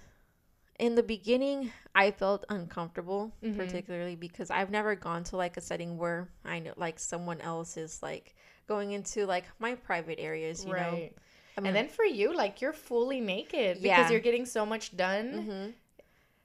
[0.79, 3.53] in the beginning, I felt uncomfortable, Mhm.
[3.53, 7.77] particularly because I've never gone to like a setting where I know like someone else
[7.77, 8.35] is like
[8.67, 11.03] going into like my private areas, you know.
[11.03, 11.13] right
[11.57, 14.11] I mean, and then for you like you're fully naked because Yeah.
[14.11, 15.75] you're getting so much done hmm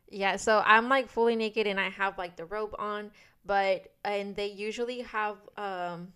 [0.09, 3.11] Yeah, so I'm like fully naked and I have like the robe on,
[3.45, 6.13] but and they usually have um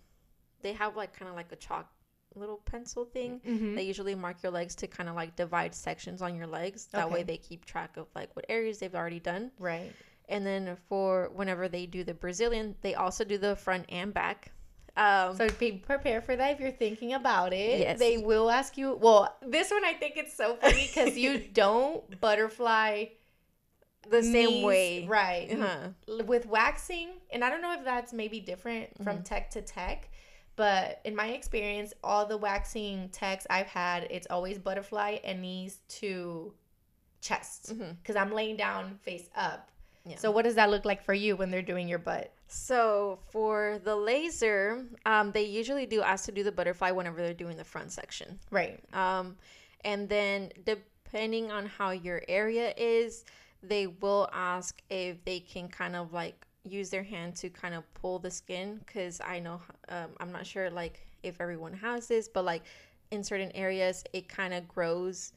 [0.62, 1.88] they have like kind of like a chalk
[2.36, 3.40] little pencil thing.
[3.46, 3.74] Mhm.
[3.76, 6.86] They usually mark your legs to kind of like divide sections on your legs.
[6.92, 9.50] That way they keep track of like what areas they've already done.
[9.58, 9.92] Right.
[10.28, 14.52] And then for whenever they do the Brazilian, they also do the front and back.
[14.96, 17.80] Um, So be prepared for that if you're thinking about it.
[17.80, 17.98] Yes.
[17.98, 18.94] They will ask you.
[18.94, 23.06] Well, this one I think it's so funny because you don't butterfly
[24.08, 25.06] the same knees- way.
[25.06, 25.48] right?
[25.50, 26.22] Uh-huh.
[26.24, 29.22] With waxing, and I don't know if that's maybe different from Mm-hmm.
[29.24, 30.10] tech to tech,
[30.56, 35.80] but in my experience, all the waxing techs I've had, it's always butterfly and knees
[35.88, 36.52] to
[37.20, 39.70] chest because I'm laying down face up.
[40.06, 40.16] Yeah.
[40.16, 42.32] So what does that look like for you when they're doing your butt?
[42.46, 47.32] So for the laser, um, they usually do ask to do the butterfly whenever they're
[47.32, 48.38] doing the front section.
[48.50, 48.78] Right.
[48.92, 49.36] Um,
[49.84, 53.24] and then depending on how your area is,
[53.62, 57.82] they will ask if they can kind of like use their hand to kind of
[57.94, 58.80] pull the skin.
[58.92, 62.62] Cause I know, um, I'm not sure like if everyone has this, but like
[63.10, 65.32] in certain areas, it kind of grows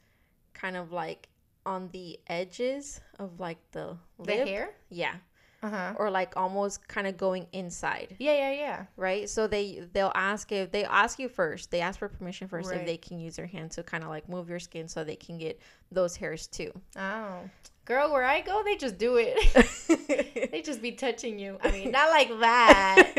[0.54, 1.30] kind of like
[1.66, 4.70] on the edges of like the The hair?
[4.90, 5.16] Yeah.
[5.63, 5.93] Uh huh.
[5.98, 8.86] Or like almost kind of going inside Yeah, yeah, yeah.
[8.96, 12.72] right so they they'll ask if they ask you first they ask for permission first
[12.72, 15.15] if they can use their hand to kind of like move your skin so they
[15.15, 15.60] can get
[15.91, 17.39] those hairs too Oh,
[17.86, 20.50] girl, where I go, they just do it.
[20.52, 21.58] they just be touching you.
[21.63, 23.12] I mean, not like that,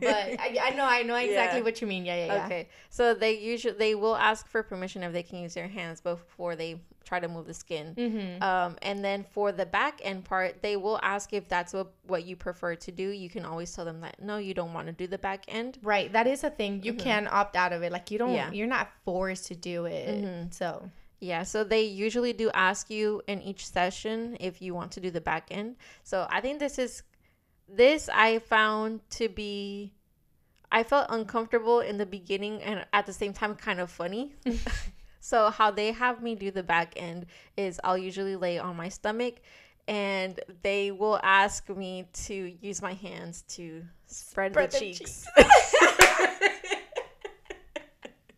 [0.00, 1.64] but I, I know, I know exactly Yeah.
[1.64, 2.04] what you mean.
[2.06, 2.46] Yeah, yeah, yeah.
[2.46, 6.00] okay so they usually they will ask for permission if they can use their hands
[6.00, 6.80] before they
[7.12, 8.42] try to move the skin Mm-hmm.
[8.42, 12.24] um, and then for the back end part they will ask if that's what, what
[12.28, 14.92] you prefer to do you can always tell them that no you don't want to
[15.02, 16.82] do the back end Right, that is a thing.
[16.82, 17.90] You can opt out of it.
[17.92, 18.30] Like you don't.
[18.30, 18.52] Mm-hmm.
[18.52, 18.58] Yeah.
[18.58, 20.08] You're not forced to do it.
[20.24, 20.54] Mhm.
[20.54, 20.88] So
[21.20, 25.10] Yeah, so they usually do ask you in each session if you want to do
[25.10, 25.76] the back end.
[26.02, 27.02] So I think this is
[27.68, 29.92] this I found to be
[30.70, 34.34] I felt uncomfortable in the beginning and at the same time kind of funny.
[35.24, 38.88] so how they have me do the back end is I'll usually lay on my
[38.88, 39.36] stomach
[39.86, 45.24] and they will ask me to use my hands to spread, Spread the, the cheeks.
[45.38, 45.44] Ah,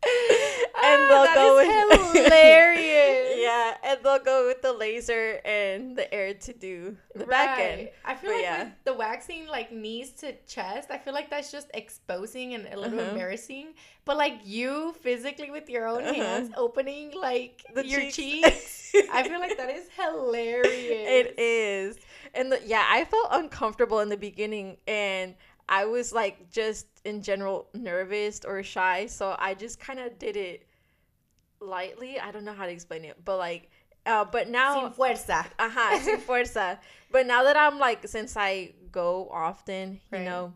[0.82, 3.38] and they'll that go is with hilarious.
[3.38, 7.90] yeah, and they'll go with the laser and the air to do the back end.
[8.04, 8.64] I feel But like yeah.
[8.64, 12.78] with the waxing like knees to chest, I feel like that's just exposing and a
[12.78, 13.10] little Uh-huh.
[13.10, 13.74] embarrassing.
[14.04, 16.14] But like you physically with your own Uh-huh.
[16.14, 18.92] hands opening like The your cheeks.
[18.92, 20.66] cheeks, I feel like that is hilarious.
[20.68, 21.96] It is.
[22.34, 25.34] And the, yeah, I felt uncomfortable in the beginning and
[25.68, 30.36] I was like just in general nervous or shy, so I just kind of did
[30.36, 30.66] it
[31.60, 32.18] lightly.
[32.20, 33.70] I don't know how to explain it, but like
[34.06, 35.46] uh but now Sin fuerza.
[35.58, 36.78] Ajá, sin fuerza.
[37.10, 40.24] But now that I'm like, since I go often, you Right.
[40.24, 40.52] know,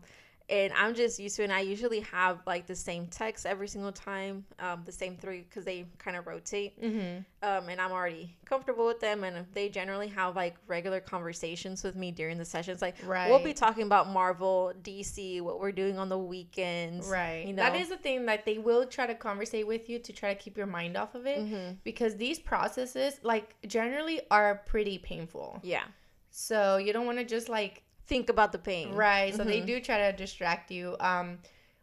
[0.49, 3.67] and I'm just used to it, and I usually have like the same text every
[3.67, 6.81] single time, um, the same three, because they kind of rotate.
[6.81, 7.19] Mm-hmm.
[7.41, 11.95] Um, and I'm already comfortable with them, and they generally have like regular conversations with
[11.95, 12.81] me during the sessions.
[12.81, 13.29] Like, Right.
[13.29, 17.07] we'll be talking about Marvel, DC, what we're doing on the weekends.
[17.07, 17.45] Right.
[17.45, 17.63] You know?
[17.63, 20.39] That is the thing that they will try to conversate with you to try to
[20.39, 21.77] keep your mind off of it Mhm.
[21.83, 25.59] because these processes like generally are pretty painful.
[25.63, 25.83] Yeah.
[26.31, 28.93] So you don't want to just like Think about the pain.
[28.95, 29.33] right.
[29.37, 29.67] So they Mhm.
[29.71, 30.85] do try to distract you.
[30.99, 31.27] Um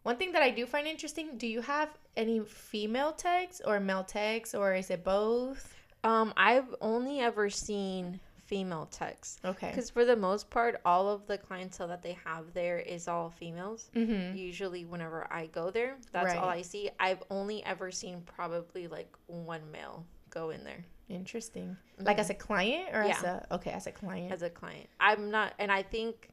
[0.09, 4.05] one thing that I do find interesting, do you have any female tags or male
[4.05, 5.75] tags or is it both?
[6.05, 9.39] Um, I've only ever seen female techs.
[9.45, 9.71] Okay.
[9.71, 13.29] Because for the most part, all of the clientele that they have there is all
[13.31, 13.91] females.
[13.97, 14.37] Mhm.
[14.37, 16.89] Usually, whenever I go there, that's all I see.
[17.01, 21.77] I've only ever seen probably like one male go in there Interesting.
[22.01, 24.33] Like as a client or as a okay, as a client.
[24.33, 24.89] as a client.
[24.99, 26.31] I'm not, and I think,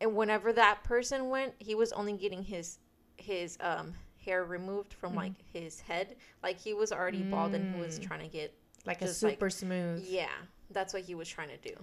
[0.00, 2.78] and whenever that person went, he was only getting his
[3.16, 3.92] his um
[4.24, 5.18] hair removed from Mm-hmm.
[5.18, 6.16] like his head.
[6.42, 8.06] Like he was already bald and he was Mm.
[8.06, 8.54] trying to get.
[8.86, 10.04] like a just like- super smooth.
[10.08, 10.28] Yeah,
[10.70, 11.74] that's what he was trying to do.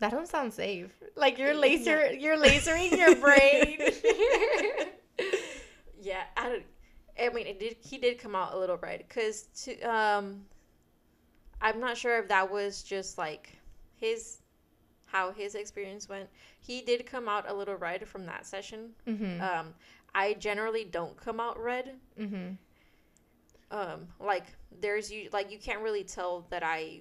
[0.00, 0.90] That don't sound safe.
[1.16, 1.58] Like you're Yeah.
[1.60, 3.78] laser you're lasering your brain.
[6.00, 6.62] yeah, I don't.
[7.18, 7.76] I mean, it did.
[7.80, 10.44] He did come out a little red because to um,
[11.60, 13.58] I'm not sure if that was just like
[13.96, 14.38] his
[15.06, 16.28] how his experience went.
[16.60, 18.90] He did come out a little red from that session.
[19.06, 19.40] mhm.
[19.40, 19.74] Um,
[20.14, 21.94] I generally don't come out red.
[22.18, 22.56] Mhm.
[23.70, 24.44] Um, like
[24.80, 27.00] there's you like you can't really tell that I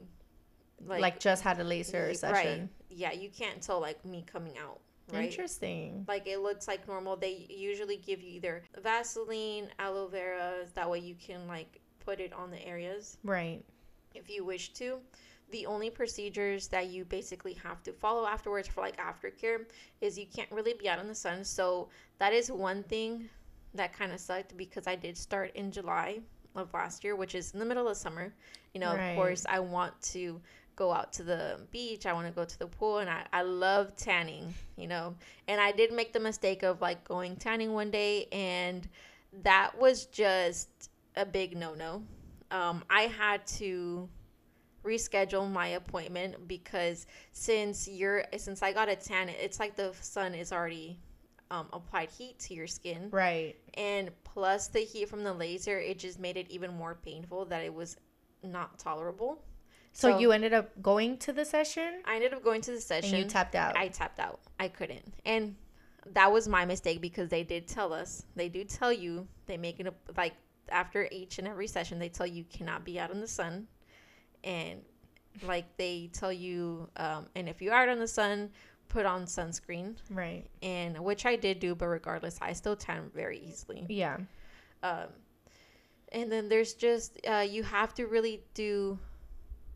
[0.85, 2.69] Like, just had a laser session.
[2.89, 4.79] Yeah, you can't tell like me coming out.
[5.11, 5.25] Right.
[5.29, 6.03] Interesting.
[6.07, 10.97] like it looks like normal they usually give you either vaseline aloe vera that way
[10.97, 13.63] you can like put it on the areas Right.
[14.15, 14.99] If you wish to
[15.51, 19.65] the only procedures that you basically have to follow afterwards for like aftercare
[20.01, 23.29] is you can't really be out in the sun so that is one thing
[23.73, 26.19] that kind of sucked because I did start in July
[26.55, 28.33] of last year, which is in the middle of summer.
[28.73, 29.09] You know, Right.
[29.09, 30.41] of course, I want to
[30.75, 32.05] go out to the beach.
[32.05, 35.15] I want to go to the pool, and I, I love tanning, you know.
[35.47, 38.87] And I did make the mistake of like going tanning one day, and
[39.43, 42.03] that was just a big no no.
[42.51, 44.07] Um, I had to
[44.83, 50.33] reschedule my appointment because since you're since I got a tan, it's like the sun
[50.35, 50.99] is already
[51.51, 53.55] um, applied heat to your skin, Right.
[53.75, 57.63] and plus the heat from the laser, it just made it even more painful that
[57.63, 57.97] it was
[58.43, 59.43] not tolerable.
[59.93, 62.75] So, So- you ended up going to the session I ended up going to the
[62.77, 63.17] and session.
[63.19, 63.77] you tapped out.
[63.77, 64.39] I tapped out.
[64.59, 65.13] I couldn't.
[65.25, 65.55] And
[66.13, 68.25] that was my mistake because they did tell us.
[68.35, 69.27] They do tell you.
[69.45, 70.33] They make it a, like
[70.69, 73.67] after each and every session, they tell you cannot be out in the sun.
[74.43, 74.81] And
[75.43, 78.51] like they tell you, um, and if you are out in the sun,
[78.87, 79.95] put on sunscreen.
[80.09, 80.45] right.
[80.61, 83.85] And which I did do, but regardless, I still tan very easily.
[83.89, 84.17] Yeah.
[84.83, 85.07] Um,
[86.11, 88.97] and then there's just, uh, you have to really do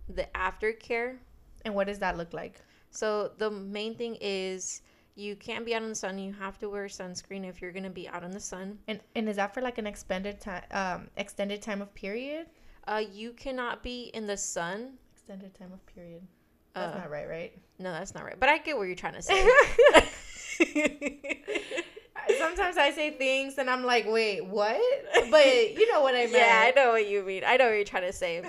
[0.08, 1.18] the aftercare
[1.66, 2.62] And what does that look like?
[2.92, 4.82] So the main thing is
[5.20, 6.18] you can't be out in the sun.
[6.18, 8.80] You have to wear sunscreen if you're gonna be out in the sun.
[8.88, 12.48] And and is that for like an extended time um extended time of period?
[12.88, 14.94] Uh, you cannot be in the sun.
[15.14, 16.22] Extended time of period.
[16.74, 17.54] That's Uh, not right, right?
[17.78, 18.40] no, that's not right.
[18.40, 19.46] But I get what you're trying to say.
[22.38, 24.80] Sometimes I say things and I'm like, wait, what?
[25.32, 26.36] But you know what I mean.
[26.36, 27.44] yeah, I know what you mean.
[27.46, 28.44] I know what you're trying to say.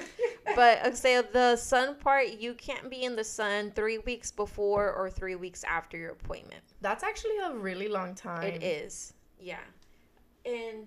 [0.54, 4.92] but uh, say the sun part, you can't be in the sun three weeks before
[4.92, 6.62] or three weeks after your appointment.
[6.80, 8.44] That's actually a really long time.
[8.44, 9.12] It is.
[9.38, 9.58] Yeah.
[10.46, 10.86] And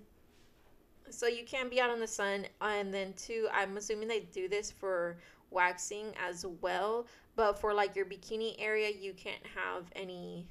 [1.10, 2.46] so you can't be out in the sun.
[2.62, 5.18] And then, two, I'm assuming they do this for
[5.52, 7.06] waxing as well.
[7.36, 10.48] But for like your bikini area, you can't have any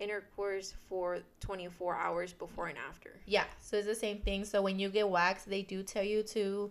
[0.00, 3.10] intercourse for 24 hours before and after.
[3.26, 4.44] Yeah, so it's the same thing.
[4.44, 6.70] So when you get waxed, they do tell you to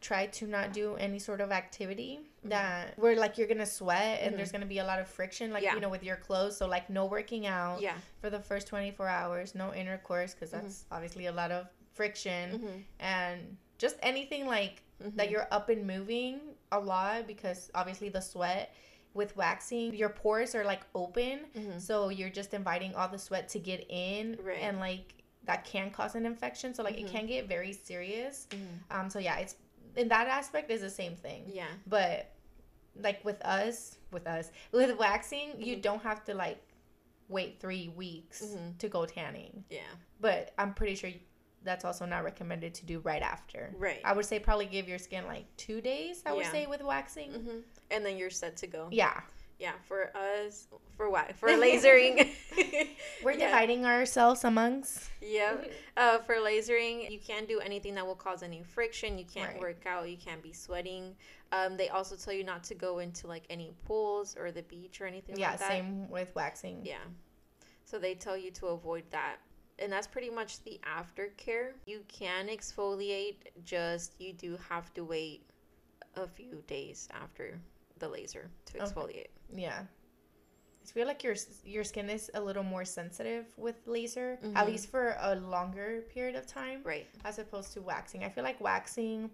[0.00, 2.48] try to not do any sort of activity mm-hmm.
[2.48, 4.56] that where like you're gonna sweat and there's mm-hmm.
[4.58, 5.74] gonna be a lot of friction, like Yeah.
[5.74, 6.56] you know, with your clothes.
[6.56, 7.94] So like no working out Yeah.
[8.20, 10.94] for the first 24 hours, no intercourse because that's mm-hmm.
[10.94, 12.78] obviously a lot of friction Mm-hmm.
[13.00, 14.82] and just anything like
[15.16, 18.74] that you're up and moving a lot because obviously the sweat
[19.14, 21.80] with waxing your pores are like open Mhm.
[21.80, 24.58] so you're just inviting all the sweat to get in Right.
[24.62, 27.04] and like that can cause an infection so like Mhm.
[27.04, 28.78] it can get very serious Mhm.
[28.90, 29.56] um so yeah it's
[29.96, 31.68] in that aspect is the same thing Yeah.
[31.86, 32.30] but
[32.96, 35.82] like with us with us with waxing you Mhm.
[35.82, 36.62] don't have to like
[37.28, 38.78] wait three weeks Mhm.
[38.78, 39.80] to go tanning Yeah.
[40.20, 41.10] but i'm pretty sure
[41.64, 44.00] that's also not recommended to do right after Right.
[44.04, 46.22] I would say probably give your skin like two days.
[46.26, 47.30] I would say with waxing.
[47.32, 47.58] hmm
[47.90, 48.88] And then you're set to go.
[48.90, 49.20] Yeah,
[49.58, 49.72] Yeah.
[49.86, 51.34] For us, for what?
[51.36, 52.28] For lasering.
[53.22, 53.46] we're Yeah.
[53.46, 55.08] dividing ourselves amongst.
[55.20, 55.56] Yeah,
[55.96, 59.18] Uh, for lasering, you can't do anything that will cause any friction.
[59.18, 59.60] You can't Right.
[59.60, 60.08] work out.
[60.08, 61.14] You can't be sweating.
[61.52, 65.00] Um, they also tell you not to go into like any pools or the beach
[65.00, 65.68] or anything Yeah, like that.
[65.68, 66.80] same with waxing.
[66.84, 67.04] Yeah.
[67.84, 69.36] So they tell you to avoid that.
[69.78, 71.72] And that's pretty much the aftercare.
[71.86, 75.46] You can exfoliate, just you do have to wait
[76.16, 77.58] a few days after
[77.98, 78.84] the laser to Okay.
[78.86, 79.28] exfoliate.
[79.54, 79.84] Yeah.
[80.82, 84.66] I feel like your your skin is a little more sensitive with laser, at Mhm.
[84.66, 87.08] least for a longer period of time, Right.
[87.24, 88.24] as opposed to waxing.
[88.24, 89.30] I feel like waxing,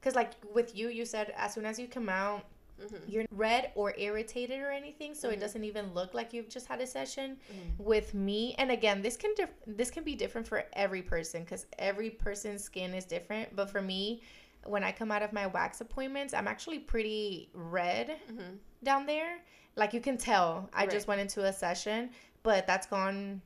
[0.00, 2.44] because like with you, you said as soon as you come out,
[2.80, 5.34] hmm you're red or irritated or anything, so Mhm.
[5.34, 7.38] it doesn't even look like you've just had a session.
[7.52, 7.78] Mhm.
[7.78, 11.66] with me and again this can dif- this can be different for every person because
[11.78, 14.22] every person's skin is different but for me
[14.64, 18.54] when i come out of my wax appointments i'm actually pretty red hmm
[18.84, 19.38] down there
[19.76, 20.90] like you can tell i Right.
[20.90, 22.10] just went into a session
[22.44, 23.42] but that's gone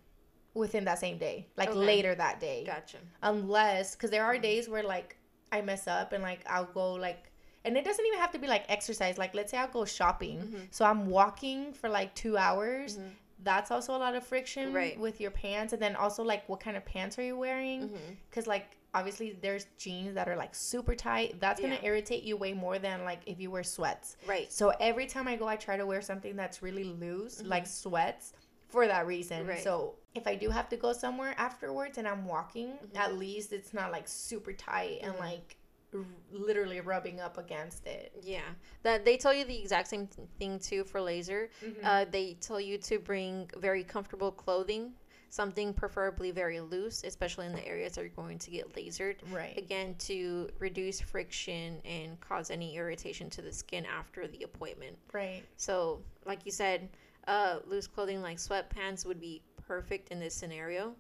[0.55, 1.79] within that same day like Okay.
[1.79, 2.99] later that day Gotcha.
[3.23, 4.43] unless because there are Mhm.
[4.43, 5.17] days where like
[5.53, 7.28] i mess up and like i'll go like
[7.69, 10.39] and it doesn't even have to be like exercise like let's say i'll go shopping
[10.41, 10.67] Mhm.
[10.71, 13.11] so i'm walking for like two hours Mhm.
[13.45, 14.99] that's also a lot of friction Right.
[14.99, 17.91] with your pants and then also like what kind of pants are you wearing
[18.29, 21.89] because like obviously there's jeans that are like super tight that's gonna Yeah.
[21.91, 24.51] irritate you way more than like if you wear sweats Right.
[24.53, 28.33] so every time i go i try to wear something that's really loose like sweats
[28.69, 29.63] for that reason Right.
[29.63, 32.97] so if i do have to go somewhere afterwards and i'm walking Mhm.
[32.97, 35.21] at least it's not like super tight and Mhm.
[35.21, 35.57] like
[35.95, 38.41] r- literally rubbing up against it Yeah.
[38.83, 41.51] That they tell you the exact same th- thing too for laser.
[41.83, 44.93] Uh, they tell you to bring very comfortable clothing,
[45.31, 49.17] something preferably very loose, especially in the areas that you're going to get lasered.
[49.33, 54.97] right Again, to reduce friction and cause any irritation to the skin after the appointment.
[55.13, 56.89] right So, like you said,
[57.27, 60.95] uh, loose clothing like sweatpants would be perfect in this scenario.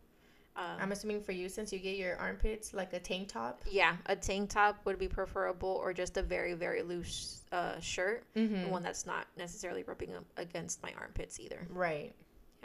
[0.59, 3.62] Um, I'm assuming for you, since you get your armpits like a tank top.
[3.70, 8.24] yeah, a tank top would be preferable, or just a very very loose uh, shirt,
[8.34, 8.68] Mm-hmm.
[8.68, 11.64] one that's not necessarily rubbing up against my armpits either.
[11.70, 12.12] Right.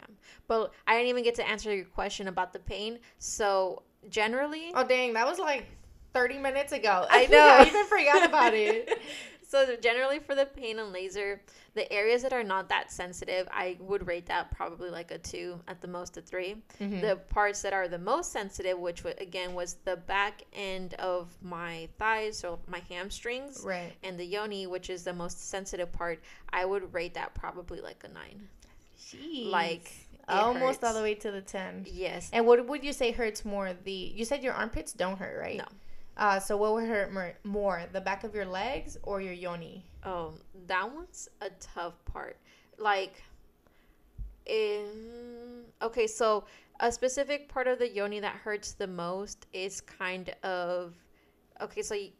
[0.00, 0.06] Yeah.
[0.48, 2.98] But I didn't even get to answer your question about the pain.
[3.18, 5.66] So generally, Oh dang, that was like
[6.14, 7.06] 30 minutes ago.
[7.08, 7.38] I know.
[7.60, 8.88] I even forgot about it.
[9.54, 11.40] so generally for the pain and laser,
[11.74, 15.60] the areas that are not that sensitive, I would rate that probably like a two,
[15.68, 17.00] at the most a 3 Mhm.
[17.00, 21.28] The parts that are the most sensitive, which wa- again was the back end of
[21.42, 23.92] my thighs, so my hamstrings, Right.
[24.02, 26.20] and the yoni, which is the most sensitive part,
[26.52, 28.48] I would rate that probably like a nine.
[28.98, 29.50] Jeez.
[29.50, 31.86] Like, it almost all the way to the 10.
[31.90, 32.30] Yes.
[32.32, 33.72] And what would you say hurts more?
[33.72, 35.58] The you said your armpits don't hurt, right?
[35.58, 35.66] No.
[36.16, 39.84] Uh, so what would hurt more, more, the back of your legs or your yoni?
[40.04, 40.34] Oh,
[40.66, 42.38] that one's a tough part.
[42.78, 43.22] Like,
[44.46, 46.44] in okay, so
[46.80, 50.94] a specific part of the yoni that hurts the most is kind of
[51.60, 51.82] okay.
[51.82, 52.10] So you,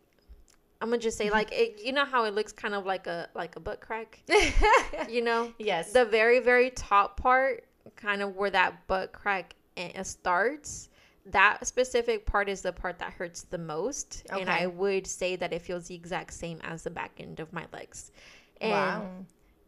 [0.81, 3.29] I'm gonna just say like it, you know how it looks kind of like a
[3.35, 4.23] like a butt crack,
[5.09, 5.53] you know.
[5.59, 5.93] yes.
[5.93, 7.65] The very very top part,
[7.97, 9.55] kind of where that butt crack
[10.03, 10.89] starts.
[11.27, 15.53] That specific part is the part that hurts the most, and I would say that
[15.53, 18.13] it feels the exact same as the back end of my legs.
[18.61, 19.11] And, wow.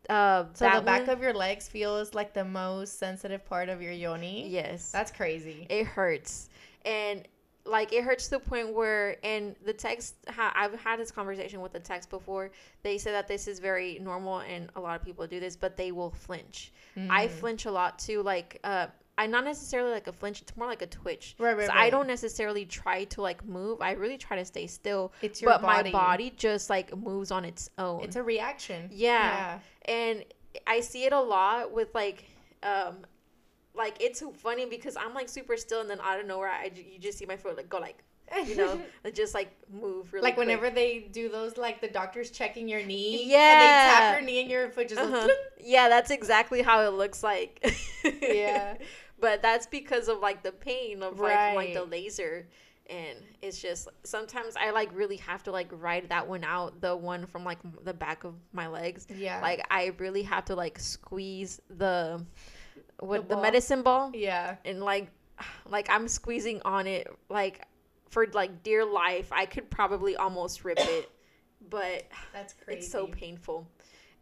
[0.09, 3.81] Uh, So the back one- of your legs feels like the most sensitive part of
[3.83, 4.47] your yoni.
[4.49, 5.67] yes, That's crazy.
[5.71, 6.49] it hurts,
[6.85, 7.27] and
[7.65, 11.61] like it hurts to the point where, and the text, ha- I've had this conversation
[11.61, 12.53] with the text before.
[12.83, 15.77] They said that this is very normal, and a lot of people do this, but
[15.77, 16.71] they will flinch.
[16.97, 17.31] I Mm.
[17.31, 18.23] flinch a lot too.
[18.23, 18.87] Like, uh,
[19.19, 20.43] I not necessarily like a flinch.
[20.43, 21.35] It's more like a twitch.
[21.39, 21.85] Right, right, so right.
[21.85, 23.81] I don't necessarily try to like move.
[23.81, 25.13] I really try to stay still.
[25.23, 25.91] It's your but body.
[25.91, 28.03] my body just like moves on its own.
[28.03, 28.91] It's a reaction.
[28.93, 29.59] Yeah.
[29.87, 30.25] and
[30.67, 32.25] I see it a lot with like,
[32.63, 32.97] um,
[33.75, 36.71] like it's so funny because I'm like super still, and then out of nowhere, I
[36.75, 38.03] you just see my foot like go like,
[38.47, 38.81] you know,
[39.15, 40.47] just like move really like quick.
[40.47, 43.23] whenever they do those, like the doctor's checking your knee.
[43.23, 43.99] And they Yeah.
[43.99, 45.29] tap your knee and your foot just Uh-huh.
[45.61, 47.65] Yeah, that's exactly how it looks like.
[48.23, 48.77] Yeah.
[49.19, 52.47] But that's because of like the pain of like like the laser.
[52.89, 56.97] And it's just sometimes I like really have to like ride that one out, the
[56.97, 59.07] one from like the back of my legs.
[59.15, 59.41] yeah.
[59.41, 62.25] Like I really have to like squeeze the
[63.01, 64.57] what The the, medicine ball yeah.
[64.65, 65.11] and like
[65.69, 67.63] like I'm squeezing on it like
[68.11, 69.33] for like dear life.
[69.33, 71.11] I could probably almost rip it.
[71.69, 72.79] But That's crazy.
[72.79, 73.67] it's so painful.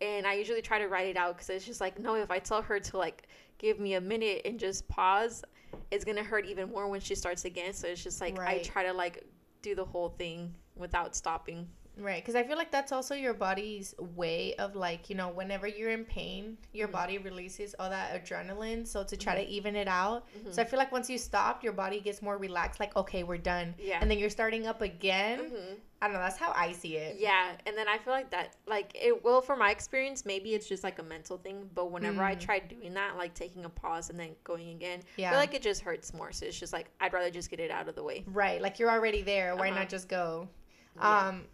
[0.05, 2.39] And I usually try to write it out because it's just like, no, if I
[2.39, 3.27] tell her to like
[3.59, 5.43] give me a minute and just pause,
[5.91, 7.73] it's going to hurt even more when she starts again.
[7.73, 9.25] So it's just like, I try to like
[9.63, 11.67] do the whole thing without stopping.
[11.97, 15.69] Right, because I feel like that's also your body's way of like, you know, whenever
[15.69, 16.93] you're in pain, your Mhm.
[16.93, 18.85] body releases all that adrenaline.
[18.87, 20.27] So to try to even it out.
[20.37, 20.53] Mhm.
[20.53, 23.39] So I feel like once you stop, your body gets more relaxed, like, okay, we're
[23.39, 23.77] done.
[23.79, 23.99] Yeah.
[24.01, 25.39] And then you're starting up again.
[25.53, 25.77] Mhm.
[26.03, 27.17] I don't know, that's how I see it.
[27.19, 30.69] Yeah, and then I feel like that, like it will, from my experience, maybe it's
[30.69, 31.71] just like a mental thing.
[31.75, 32.41] But whenever I Mm.
[32.41, 35.31] try doing that, like taking a pause and then going again, I Yeah.
[35.31, 36.33] feel like it just hurts more.
[36.33, 38.25] So it's just like I'd rather just get it out of the way.
[38.27, 39.55] Right, like you're already there.
[39.57, 39.79] Why Uh-huh.
[39.81, 40.49] not just go?
[40.97, 41.29] Yeah.
[41.29, 41.47] Um,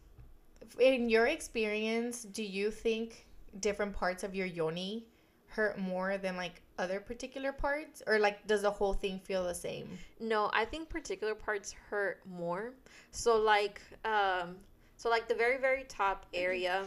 [0.78, 3.26] in your experience, do you think
[3.60, 5.06] different parts of your yoni
[5.48, 9.54] hurt more than like other particular parts, or like does the whole thing feel the
[9.54, 9.88] same?
[10.20, 12.72] No, I think particular parts hurt more.
[13.10, 14.56] So like um
[14.96, 16.84] so like the very very top area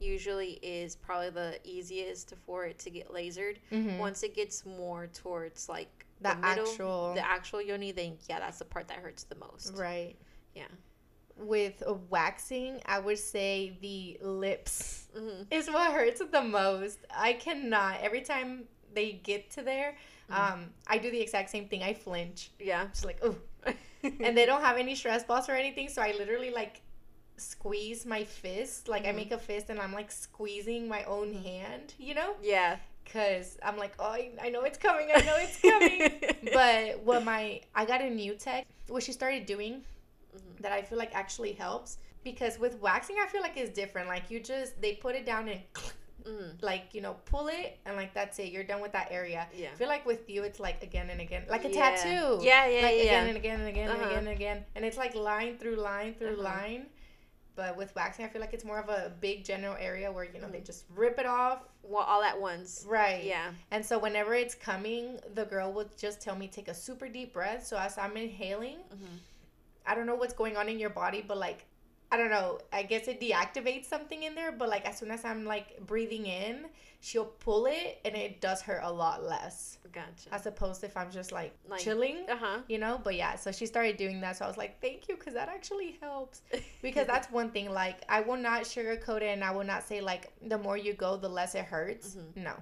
[0.00, 3.58] usually is probably the easiest for it to get lasered.
[3.70, 3.98] Mhm.
[3.98, 8.58] Once it gets more towards like The middle, actual- the actual yoni, then yeah, that's
[8.58, 9.74] the part that hurts the most.
[9.76, 10.16] Right.
[10.54, 10.66] Yeah.
[11.36, 16.98] With waxing, I would say the lips hmm is what hurts the most.
[17.14, 18.00] I cannot.
[18.02, 18.64] Every time
[18.94, 19.96] they get to there,
[20.30, 20.34] Mhm.
[20.52, 21.82] um, I do the exact same thing.
[21.82, 22.50] I flinch.
[22.60, 22.86] Yeah.
[22.86, 23.36] Just like, oh.
[24.02, 26.82] and they don't have any stress balls or anything, so I literally like
[27.36, 28.88] squeeze my fist.
[28.88, 29.16] Like I Mhm.
[29.16, 32.34] make a fist and I'm like squeezing my own hand, you know?
[32.42, 32.76] yeah.
[33.12, 35.08] Cause I'm like, oh, I, I know it's coming.
[35.14, 36.50] I know it's coming.
[36.54, 39.82] but what my I got a new tech, what she started doing
[40.34, 40.62] Mhm.
[40.62, 44.08] that I feel like actually helps because with waxing I feel like it's different.
[44.08, 45.60] Like you just they put it down and
[46.24, 46.62] Mhm.
[46.62, 48.50] like you know pull it and like that's it.
[48.50, 49.46] You're done with that area.
[49.54, 49.68] Yeah.
[49.72, 51.74] I feel like with you it's like again and again, like a Yeah.
[51.90, 52.38] tattoo.
[52.42, 53.02] Yeah, yeah, like yeah.
[53.02, 54.10] again and again and again and Uh-huh.
[54.10, 56.42] again and again, and it's like line through line through Uh-huh.
[56.42, 56.86] line.
[57.56, 60.40] But with waxing, I feel like it's more of a big general area where you
[60.40, 60.64] know they Mhm.
[60.66, 61.60] just rip it off.
[61.84, 62.84] Well, all at once.
[62.88, 63.22] Right.
[63.22, 63.52] Yeah.
[63.70, 67.32] And so whenever it's coming, the girl would just tell me take a super deep
[67.34, 67.64] breath.
[67.66, 69.18] So as I'm inhaling, Mhm.
[69.86, 71.66] I don't know what's going on in your body, but like
[72.12, 72.60] I don't know.
[72.72, 76.26] I guess it deactivates something in there, but like as soon as I'm like breathing
[76.26, 76.66] in,
[77.00, 79.78] she'll pull it and it does hurt a lot less.
[79.90, 80.32] Gotcha.
[80.32, 82.58] As opposed to if I'm just like, Like- chilling, Uh huh.
[82.68, 83.00] you know?
[83.02, 84.36] But yeah, so she started doing that.
[84.36, 86.42] So I was like, thank you, because that actually helps.
[86.82, 87.70] Because that's one thing.
[87.72, 90.92] Like, I will not sugarcoat it and I will not say, like, the more you
[90.94, 92.14] go, the less it hurts.
[92.16, 92.36] Mhm.
[92.44, 92.54] No.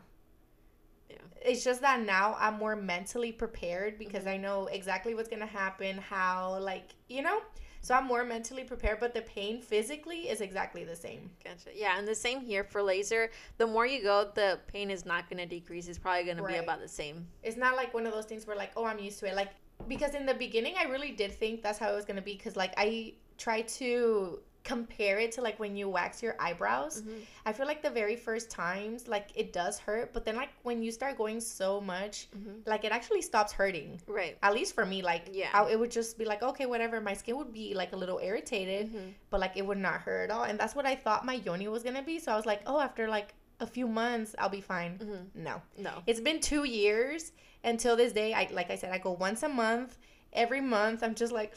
[1.12, 1.50] Yeah.
[1.50, 4.28] It's just that now I'm more mentally prepared because Mm-hmm.
[4.28, 7.40] I know exactly what's going to happen, how, like, you know?
[7.80, 11.30] So I'm more mentally prepared, but the pain physically is exactly the same.
[11.44, 11.70] Gotcha.
[11.74, 13.30] Yeah, and the same here for laser.
[13.58, 15.88] The more you go, the pain is not going to decrease.
[15.88, 17.26] It's probably going to be about the same.
[17.42, 19.34] It's not like one of those things where, like, oh, I'm used to it.
[19.34, 19.50] Like,
[19.88, 22.34] because in the beginning, I really did think that's how it was going to be
[22.34, 27.02] because, like, I tried to compare it to, like, when you wax your eyebrows.
[27.02, 27.22] Mhm.
[27.44, 30.82] I feel like the very first times, like, it does hurt, but then, like, when
[30.82, 32.66] you start going so much, Mhm.
[32.66, 34.00] like, it actually stops hurting.
[34.06, 34.38] Right.
[34.42, 35.50] At least for me, like, Yeah.
[35.52, 37.00] I, it would just be like, okay, whatever.
[37.00, 39.14] My skin would be like a little irritated, Mhm.
[39.30, 40.44] but like it would not hurt at all.
[40.44, 42.18] And that's what I thought my yoni was gonna be.
[42.20, 44.98] So I was like, oh, after like a few months, I'll be fine.
[44.98, 45.34] Mhm.
[45.34, 46.02] No, No.
[46.06, 47.32] it's been two years
[47.64, 48.32] until this day.
[48.32, 49.98] I like I said, I go once a month.
[50.32, 51.54] Every month, I'm just like,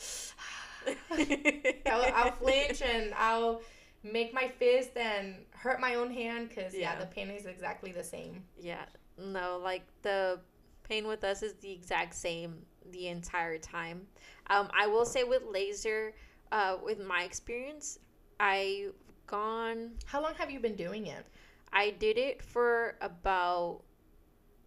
[1.91, 3.61] I'll, I'll flinch and I'll
[4.03, 6.93] make my fist and hurt my own hand because yeah.
[6.93, 6.99] Yeah.
[6.99, 8.43] the pain is exactly the same.
[8.59, 8.85] Yeah,
[9.17, 10.39] no, like the
[10.83, 14.05] pain with us is the exact same the entire time.
[14.47, 16.13] Um, I will say with laser,
[16.51, 17.97] uh, with my experience,
[18.39, 18.93] I've
[19.25, 21.25] gone, How long have you been doing it?
[21.73, 23.81] I did it for about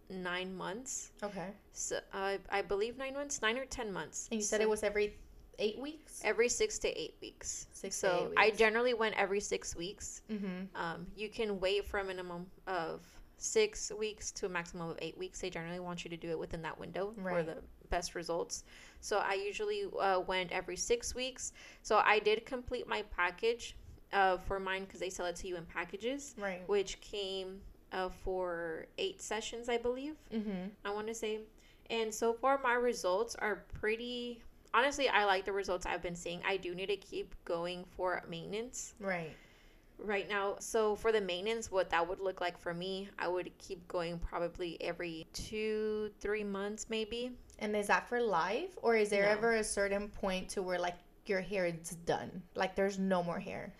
[0.09, 1.11] nine months.
[1.23, 4.27] Okay, So I I believe nine months, nine or ten months.
[4.31, 5.15] and you said So it was every
[5.59, 6.21] eight weeks.
[6.23, 7.67] every six to eight weeks.
[7.71, 10.21] Six so eight I generally went every six weeks.
[10.31, 10.75] Mm-hmm.
[10.75, 13.01] Um, you can wait for a minimum of
[13.37, 15.39] six weeks to a maximum of eight weeks.
[15.41, 17.57] They generally want you to do it within that window for the
[17.89, 18.63] best results.
[19.01, 21.53] So I usually uh, went every six weeks.
[21.81, 23.75] So I did complete my package
[24.11, 26.67] uh, for mine because they sell it to you in packages, Right.
[26.67, 30.15] which came uh, for eight sessions, I believe.
[30.33, 30.67] Mm-hmm.
[30.85, 31.39] I want to say.
[31.89, 34.43] And so far, my results are pretty.
[34.73, 36.41] Honestly, I like the results I've been seeing.
[36.47, 39.35] I do need to keep going for maintenance Right.
[39.97, 40.57] right now.
[40.59, 44.19] So for the maintenance, what that would look like for me, I would keep going
[44.19, 47.31] probably every two, three months, maybe.
[47.59, 49.29] And is that for life, or is there No.
[49.31, 50.95] ever a certain point to where like
[51.25, 53.73] your hair is done, like there's no more hair?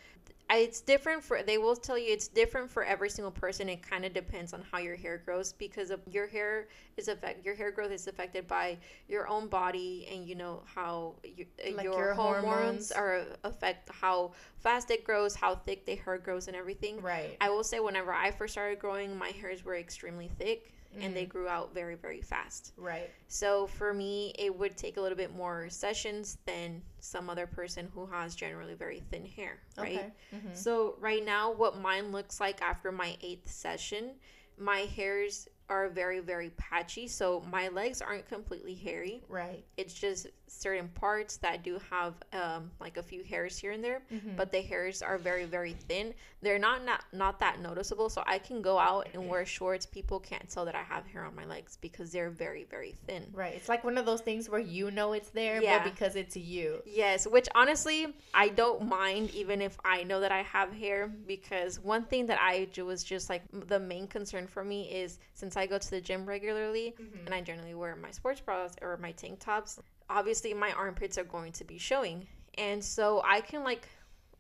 [0.52, 1.44] It's different for.
[1.44, 3.70] They will tell you it's different for every single person.
[3.70, 7.46] It kind of depends on how your hair grows because of your hair is affect.
[7.46, 8.78] Your hair growth is affected by
[9.08, 11.46] your own body and you know how you,
[11.76, 12.92] Like your, your hormones, hormones.
[12.92, 17.00] are affect how fast it grows, how thick the hair grows, and everything.
[17.02, 17.38] Right.
[17.40, 21.26] I will say, whenever I first started growing, my hairs were extremely thick and they
[21.26, 22.74] grew out very, very fast.
[22.78, 23.10] Right.
[23.28, 27.90] So for me, it would take a little bit more sessions than some other person
[27.94, 29.96] who has generally very thin hair, right?
[29.96, 30.12] Okay.
[30.36, 30.54] Mm-hmm.
[30.54, 34.16] So right now, what mine looks like after my eighth session,
[34.58, 37.08] my hairs are very, very patchy.
[37.08, 39.24] So my legs aren't completely hairy.
[39.30, 39.64] Right.
[39.78, 44.02] It's just certain parts that do have um, like a few hairs here and there
[44.12, 44.36] Mhm.
[44.36, 48.40] but the hairs are very very thin they're not not not that noticeable so i
[48.40, 51.46] can go out and wear shorts people can't tell that i have hair on my
[51.46, 53.54] legs because they're very very thin Right.
[53.54, 55.84] It's like one of those things where you know it's there, Yeah.
[55.84, 56.82] but because it's you.
[56.86, 61.80] yes which honestly i don't mind even if i know that i have hair because
[61.80, 65.56] one thing that i do was just like the main concern for me is since
[65.58, 66.96] i go to the gym regularly
[67.26, 69.80] and i generally wear my sports bras or my tank tops
[70.10, 72.26] obviously my armpits are going to be showing
[72.58, 73.88] and so i can like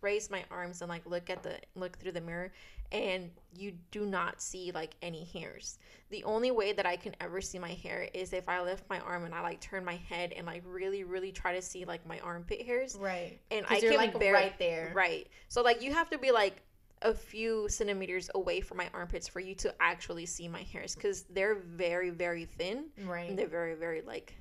[0.02, 2.52] raise my arms and like look at the look through the mirror
[2.92, 5.78] and you do not see like any hairs
[6.10, 9.00] the only way that i can ever see my hair is if i lift my
[9.02, 12.06] arm and i like turn my head and like really really try to see like
[12.08, 13.40] my armpit hairs Right.
[13.52, 14.92] and i can like barely right there.
[14.96, 16.62] right so like you have to be like
[17.04, 21.24] a few centimeters away from my armpits for you to actually see my hairs because
[21.30, 23.30] they're very very thin Right.
[23.30, 24.34] and they're very very like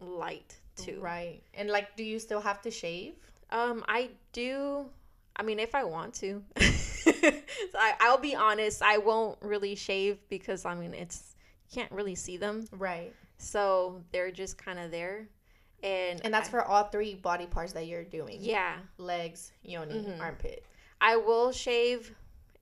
[0.00, 1.40] light too Right.
[1.54, 3.14] And like, do you still have to shave?
[3.50, 4.86] um i do
[5.36, 10.18] i mean if i want to so I, i'll be honest i won't really shave
[10.28, 11.36] because i mean it's
[11.70, 13.12] you can't really see them Right.
[13.38, 15.28] so they're just kind of there
[15.82, 18.38] and And that's I- for all three body parts that you're doing.
[18.40, 20.20] yeah Legs, yoni, Mhm.
[20.20, 20.64] armpit.
[21.00, 22.14] I will shave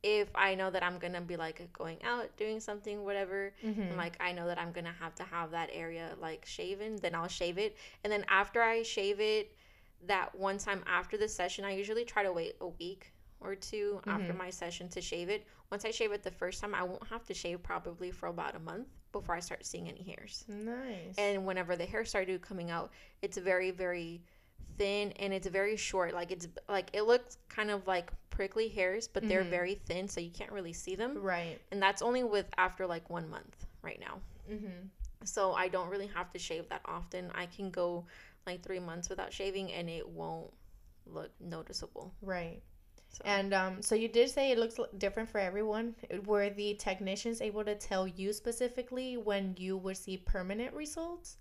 [0.05, 3.53] if I know that I'm gonna be like going out doing something, whatever.
[3.65, 3.81] Mm-hmm.
[3.81, 7.15] And like I know that I'm gonna have to have that area like shaven, then
[7.15, 7.77] I'll shave it.
[8.05, 9.57] And then after I shave it,
[10.07, 14.03] that one time after the session, I usually try to wait a week or 2
[14.07, 14.37] after Mhm.
[14.37, 15.47] my session to shave it.
[15.71, 18.55] Once I shave it the first time, I won't have to shave probably for about
[18.55, 20.45] a month before I start seeing any hairs.
[20.49, 21.15] Nice.
[21.17, 22.93] And whenever the hair started coming out,
[23.23, 24.23] it's very, very
[24.77, 26.13] thin and it's very short.
[26.15, 29.51] Like it's like it looks kind of like prickly hairs, but they're Mhm.
[29.51, 31.19] very thin, so you can't really see them.
[31.19, 31.59] Right.
[31.71, 34.21] And that's only with after like one month right now.
[34.51, 34.89] Mm-hmm.
[35.25, 37.31] So I don't really have to shave that often.
[37.35, 38.07] I can go
[38.47, 40.53] like three months without shaving and it won't
[41.07, 42.13] look noticeable.
[42.21, 42.61] Right.
[43.09, 43.23] So.
[43.25, 45.95] And um, so you did say it looks different for everyone.
[46.27, 51.39] Were the technicians able to tell you specifically when you would see permanent results?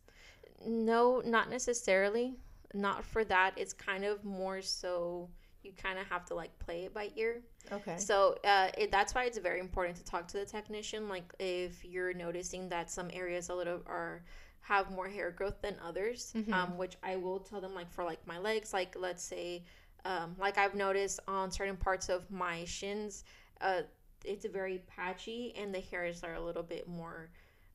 [0.66, 2.36] No, not necessarily.
[2.76, 3.54] Not for that.
[3.58, 5.30] It's kind of more so
[5.64, 7.42] you kind of have to like play it by ear.
[7.72, 7.96] Okay.
[7.98, 11.10] So uh, it, that's why it's very important to talk to the technician.
[11.10, 14.24] Like if you're noticing that some areas a little are
[14.62, 16.54] have more hair growth than others, Mhm.
[16.54, 19.64] um, which I will tell them like for like my legs, like let's say,
[20.06, 23.24] um, like I've noticed on certain parts of my shins,
[23.62, 23.82] uh,
[24.26, 27.30] it's very patchy and the hairs are a little bit more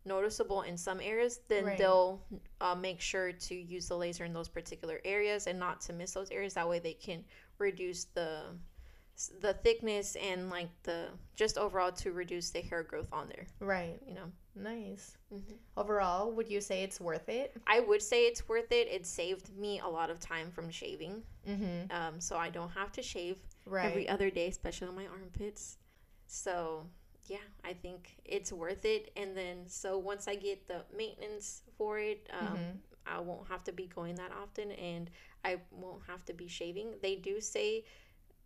[0.04, 1.76] noticeable in some areas then Right.
[1.76, 2.22] they'll
[2.62, 6.12] uh, make sure to use the laser in those particular areas and not to miss
[6.14, 7.22] those areas that way they can
[7.58, 8.42] reduce the
[9.40, 13.98] the thickness and like the just overall to reduce the hair growth on there Right.
[14.06, 14.30] you know
[14.60, 15.16] Nice.
[15.32, 15.52] Mm-hmm.
[15.76, 17.56] Overall, would you say it's worth it?
[17.66, 21.22] i would say it's worth it it saved me a lot of time from shaving
[21.48, 21.90] Mm-hmm.
[21.96, 23.36] um, so i don't have to shave
[23.66, 23.86] Right.
[23.86, 25.78] every other day especially on my armpits
[26.26, 26.86] so
[27.26, 31.98] yeah i think it's worth it and then so once i get the maintenance for
[31.98, 32.76] it um, Mhm.
[33.06, 35.10] i won't have to be going that often and
[35.44, 37.84] i won't have to be shaving they do say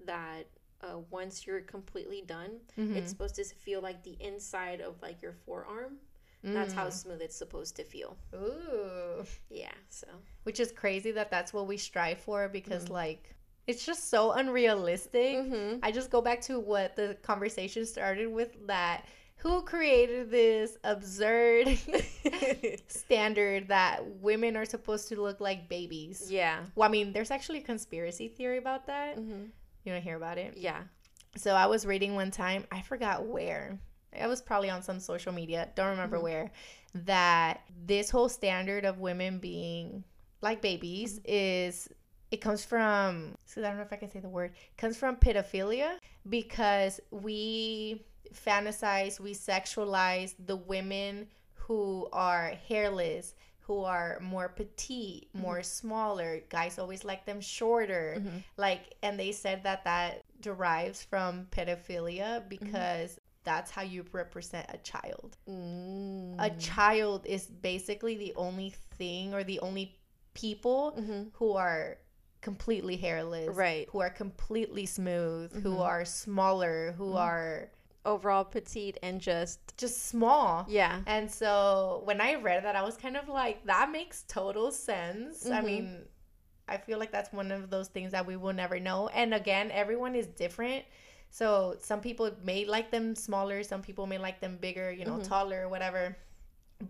[0.04, 0.46] that
[0.82, 2.96] uh, once you're completely done Mhm.
[2.96, 5.98] it's supposed to feel like the inside of like your forearm
[6.44, 8.42] that's how smooth it's supposed to feel Mm.
[8.42, 9.24] Ooh.
[9.48, 10.08] yeah so
[10.42, 12.90] Which is crazy that that's what we strive for because, Mhm.
[12.90, 13.36] like,
[13.68, 15.36] it's just so unrealistic.
[15.36, 15.78] mm-hmm.
[15.84, 19.04] I just go back to what the conversation started with that
[19.42, 21.66] who created this absurd
[22.86, 26.26] standard that women are supposed to look like babies.
[26.30, 29.16] yeah Well, I mean, there's actually a conspiracy theory about that.
[29.18, 29.44] mm-hmm.
[29.84, 30.54] You don't hear about it?
[30.56, 30.82] yeah
[31.36, 33.78] So I was reading one time, I forgot where.
[34.18, 36.22] I was probably on some social media, don't remember Mhm.
[36.22, 36.50] where,
[36.94, 40.04] that this whole standard of women being
[40.42, 41.88] like babies is
[42.32, 44.52] it comes from so I don't know if I can say the word.
[44.78, 48.02] comes from pedophilia because we
[48.34, 56.40] fantasize, we sexualize the women who are hairless, who are more petite, more smaller.
[56.48, 58.38] Guys always like them shorter mm-hmm.
[58.56, 64.78] like and they said that that derives from pedophilia because that's how you represent a
[64.78, 66.34] child mm.
[66.38, 69.98] a child is basically the only thing or the only
[70.32, 71.24] people mm-hmm.
[71.32, 71.98] who are
[72.42, 73.88] completely hairless Right.
[73.90, 75.80] who are completely smooth who Mhm.
[75.80, 77.18] are smaller who Mhm.
[77.18, 77.70] are
[78.04, 82.96] overall petite and just just small yeah and so when I read that, I was
[82.96, 85.46] kind of like, that makes total sense.
[85.46, 85.64] I Mhm.
[85.64, 86.08] mean,
[86.68, 89.08] I feel like that's one of those things that we will never know.
[89.08, 90.84] And again, everyone is different.
[91.30, 95.18] So some people may like them smaller, some people may like them bigger, you know,
[95.18, 95.28] Mhm.
[95.28, 96.16] taller, whatever.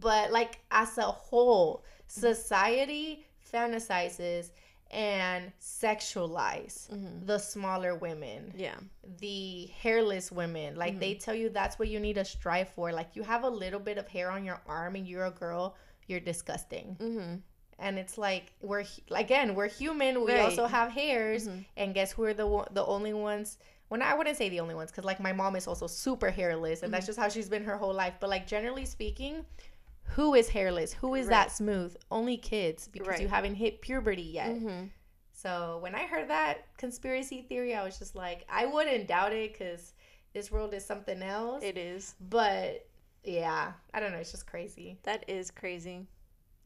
[0.00, 4.50] But like as a whole, society fantasizes
[4.92, 7.24] and sexualize mm-hmm.
[7.26, 8.74] the smaller women yeah
[9.20, 11.00] the hairless women like Mm-hmm.
[11.00, 13.80] they tell you that's what you need to strive for like you have a little
[13.80, 15.74] bit of hair on your arm and you're a girl
[16.08, 17.34] you're disgusting mm-hmm.
[17.78, 20.40] and it's like we're again we're human we Right.
[20.42, 21.64] also have hairs Mhm.
[21.76, 24.90] and guess who are the the only ones when I wouldn't say the only ones
[24.90, 26.92] because like my mom is also super hairless and Mm-hmm.
[26.92, 29.44] that's just how she's been her whole life but like generally speaking
[30.14, 31.30] who is hairless who is Right.
[31.46, 33.20] that smooth only kids because Right.
[33.20, 34.86] you haven't hit puberty yet Mm-hmm.
[35.32, 39.52] so when I heard that conspiracy theory, I was just like, I wouldn't doubt it
[39.52, 39.92] because
[40.34, 41.62] this world is something else.
[41.62, 42.86] it is but
[43.24, 44.18] yeah, I don't know.
[44.18, 46.06] It's just crazy, that is crazy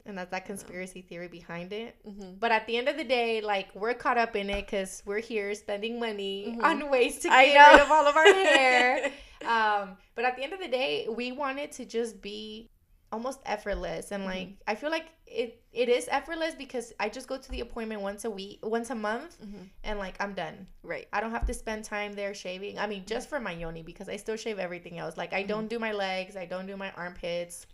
[0.07, 1.95] and that's that conspiracy theory behind it.
[2.07, 2.35] mm-hmm.
[2.39, 5.19] But at the end of the day, like we're caught up in it because we're
[5.19, 6.63] here spending money Mhm.
[6.63, 9.11] on ways to get rid of all of our hair.
[9.45, 12.69] um, but at the end of the day, we wanted to just be
[13.11, 17.37] almost effortless, and like I feel like it it is effortless because I just go
[17.37, 19.63] to the appointment once a week, once a month, Mm-hmm.
[19.83, 20.67] and like I'm done.
[20.83, 22.77] right I don't have to spend time there shaving.
[22.79, 25.17] I mean, just for my yoni because I still shave everything else.
[25.17, 27.65] Like I don't do my legs, I don't do my armpits.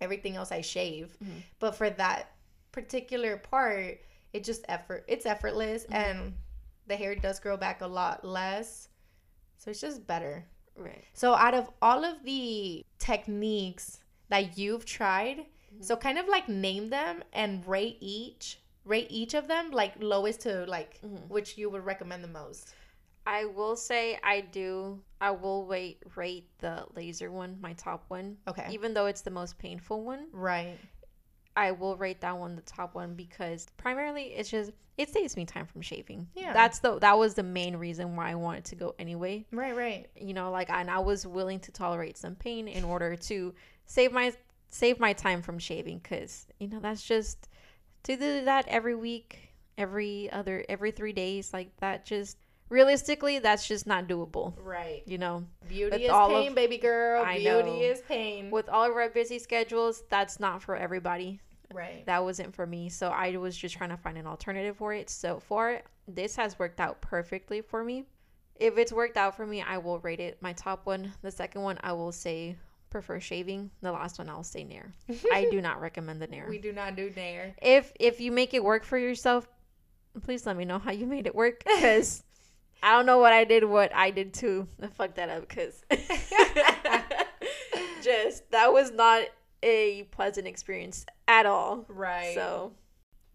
[0.00, 1.16] Everything else I shave.
[1.22, 1.42] Mhm.
[1.58, 2.30] But for that
[2.72, 4.00] particular part,
[4.32, 5.04] it just effort.
[5.08, 5.94] It's effortless Mhm.
[5.94, 6.34] and
[6.86, 8.88] the hair does grow back a lot less.
[9.58, 10.46] So it's just better.
[10.76, 14.00] right So out of all of the techniques
[14.30, 15.46] that you've tried,
[15.80, 18.58] so kind of like name them and rate each.
[18.84, 21.28] Rate each of them like lowest to like Mhm.
[21.28, 22.74] which you would recommend the most.
[23.26, 25.02] I will say I do.
[25.20, 28.66] I will wait rate the laser one, my top one, Okay.
[28.70, 30.28] even though it's the most painful one.
[30.32, 30.78] Right.
[31.56, 35.44] I will rate that one the top one because primarily it's just it saves me
[35.46, 36.28] time from shaving.
[36.34, 36.52] Yeah.
[36.52, 39.46] That's the that was the main reason why I wanted to go anyway.
[39.52, 40.08] Right, right.
[40.16, 43.54] You know, like and I was willing to tolerate some pain in order to
[43.96, 44.32] save my
[44.68, 47.48] save my time from shaving cuz you know, that's just
[48.04, 49.30] to do that every week,
[49.76, 52.36] every other every 3 days like that just
[52.68, 54.54] realistically that's just not doable.
[54.76, 55.02] Right.
[55.06, 57.24] You know, Beauty is pain, of- baby girl.
[57.24, 57.90] I Beauty know.
[57.92, 58.50] is pain.
[58.52, 61.40] with all of our busy schedules, that's not for everybody.
[61.72, 62.04] right.
[62.06, 62.88] that wasn't for me.
[62.88, 65.08] So I was just trying to find an alternative for it.
[65.10, 68.04] So far, this has worked out perfectly for me.
[68.56, 71.12] If it's worked out for me, I will rate it my top one.
[71.22, 72.56] The second one, I will say
[72.90, 73.70] prefer shaving.
[73.82, 74.92] The last one, I'll say Nair.
[75.32, 76.46] I do not recommend the Nair.
[76.48, 77.54] we do not do nair.
[77.62, 79.48] If if you make it work for yourself,
[80.22, 82.22] please let me know how you made it work because
[82.82, 84.66] I don't know what I did, what I did to
[84.96, 85.84] fuck that up because
[88.02, 89.24] just that was not
[89.62, 91.84] a pleasant experience at all.
[91.88, 92.34] Right.
[92.34, 92.72] So,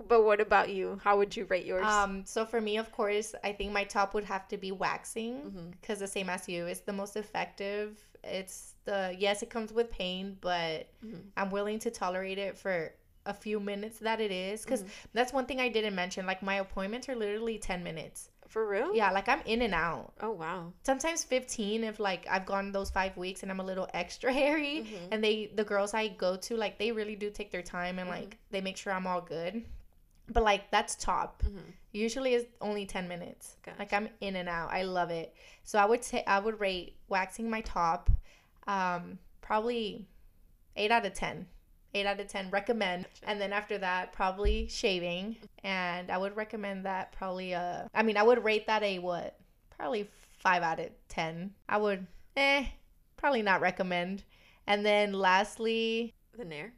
[0.07, 0.99] but what about you?
[1.03, 1.85] How would you rate yours?
[1.85, 5.73] Um, so for me, of course, I think my top would have to be waxing
[5.81, 7.97] because the same as you, it's the most effective.
[8.23, 11.21] It's the yes, it comes with pain, but Mhm.
[11.37, 12.93] I'm willing to tolerate it for
[13.27, 14.89] a few minutes that it is because Mhm.
[15.13, 16.25] that's one thing I didn't mention.
[16.27, 18.29] Like my appointments are literally ten minutes.
[18.47, 18.95] For real?
[18.95, 20.13] Yeah, like I'm in and out.
[20.21, 20.71] Oh wow.
[20.83, 24.85] Sometimes fifteen if like I've gone those five weeks and I'm a little extra hairy.
[24.85, 25.07] Mhm.
[25.11, 28.07] And they the girls I go to like they really do take their time and
[28.07, 28.13] Mhm.
[28.13, 29.65] like they make sure I'm all good.
[30.27, 31.43] But like that's top.
[31.43, 31.73] Mhm.
[31.91, 33.57] Usually it's only 10 minutes.
[33.63, 33.77] Gotcha.
[33.79, 34.71] Like I'm in and out.
[34.71, 35.33] I love it.
[35.63, 38.09] So I would say I would rate waxing my top
[38.67, 40.07] um probably
[40.75, 41.47] 8 out of 10.
[41.93, 43.03] 8 out of 10 recommend.
[43.05, 43.29] Gotcha.
[43.29, 48.17] And then after that probably shaving and I would recommend that probably uh I mean
[48.17, 49.37] I would rate that a what?
[49.77, 50.09] Probably
[50.39, 51.53] 5 out of 10.
[51.69, 52.65] I would eh
[53.15, 54.23] probably not recommend.
[54.67, 56.73] And then lastly, The Nair.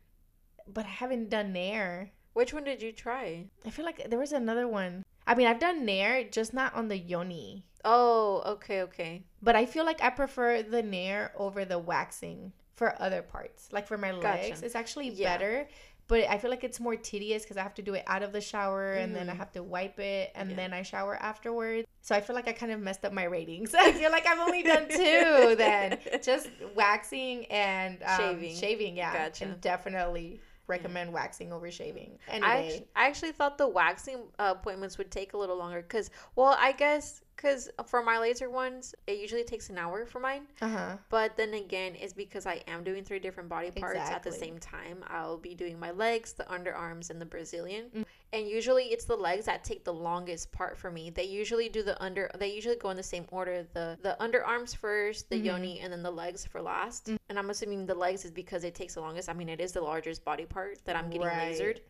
[0.67, 2.11] but I haven't done Nair.
[2.38, 3.45] Which one did you try?
[3.65, 5.03] I feel like there was another one.
[5.25, 7.65] I mean, I've done Nair, just not on the yoni.
[7.83, 9.23] Oh, okay, okay.
[9.41, 13.69] But I feel like I prefer the Nair over the waxing for other parts.
[13.71, 14.65] Like for my legs, Gotcha.
[14.67, 15.35] it's actually Yeah.
[15.35, 15.67] better.
[16.07, 18.31] But I feel like it's more tedious because I have to do it out of
[18.33, 19.38] the shower and then I Mhm.
[19.38, 20.55] have to wipe it and Yeah.
[20.57, 21.88] then I shower afterwards.
[22.01, 23.73] So I feel like I kind of messed up my ratings.
[23.75, 25.97] I feel like I've only done two then.
[26.21, 28.55] Just waxing and um, Shaving.
[28.55, 29.11] Shaving, yeah.
[29.11, 29.45] Gotcha.
[29.45, 32.20] And definitely recommend waxing over shaving.
[32.28, 35.82] Any I actually, I actually thought the waxing uh, appointments would take a little longer
[35.82, 40.19] because, well, I guess because for my laser ones, it usually takes an hour for
[40.19, 40.47] mine.
[40.59, 40.97] Uh huh.
[41.09, 44.57] But then again, it's because I am doing three different body parts at the same
[44.57, 45.03] time.
[45.07, 47.85] I'll be doing my legs, the underarms, and the Brazilian.
[47.95, 48.05] Mm.
[48.33, 51.11] And usually it's the legs that take the longest part for me.
[51.11, 53.65] They usually do the under they usually go in the same order.
[53.73, 55.45] The the underarms first, the Mhm.
[55.45, 57.05] yoni, and then the legs for last.
[57.05, 57.17] Mm.
[57.29, 59.29] And I'm assuming the legs is because it takes the longest.
[59.29, 61.53] I mean it is the largest body part that I'm getting Right.
[61.55, 61.81] lasered.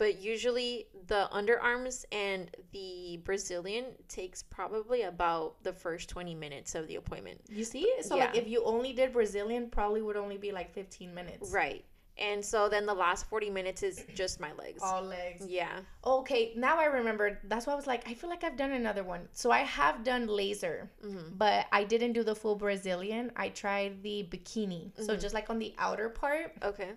[0.00, 6.88] But usually the underarms and the Brazilian takes probably about the first 20 minutes of
[6.88, 7.38] the appointment.
[7.50, 7.86] You see?
[8.00, 11.52] So like if you only did Brazilian, probably would only be like 15 minutes.
[11.52, 11.84] Right.
[12.16, 14.80] And so then the last 40 minutes is just my legs.
[14.82, 15.44] All legs.
[15.46, 15.80] Yeah.
[16.02, 17.38] Okay, now I remember.
[17.44, 19.28] That's why I was like, I feel like I've done another one.
[19.32, 23.32] So I have done laser, hmm but I didn't do the full Brazilian.
[23.36, 24.92] I tried the bikini.
[24.96, 25.20] So Mhm.
[25.20, 26.92] just like on the outer part, Okay.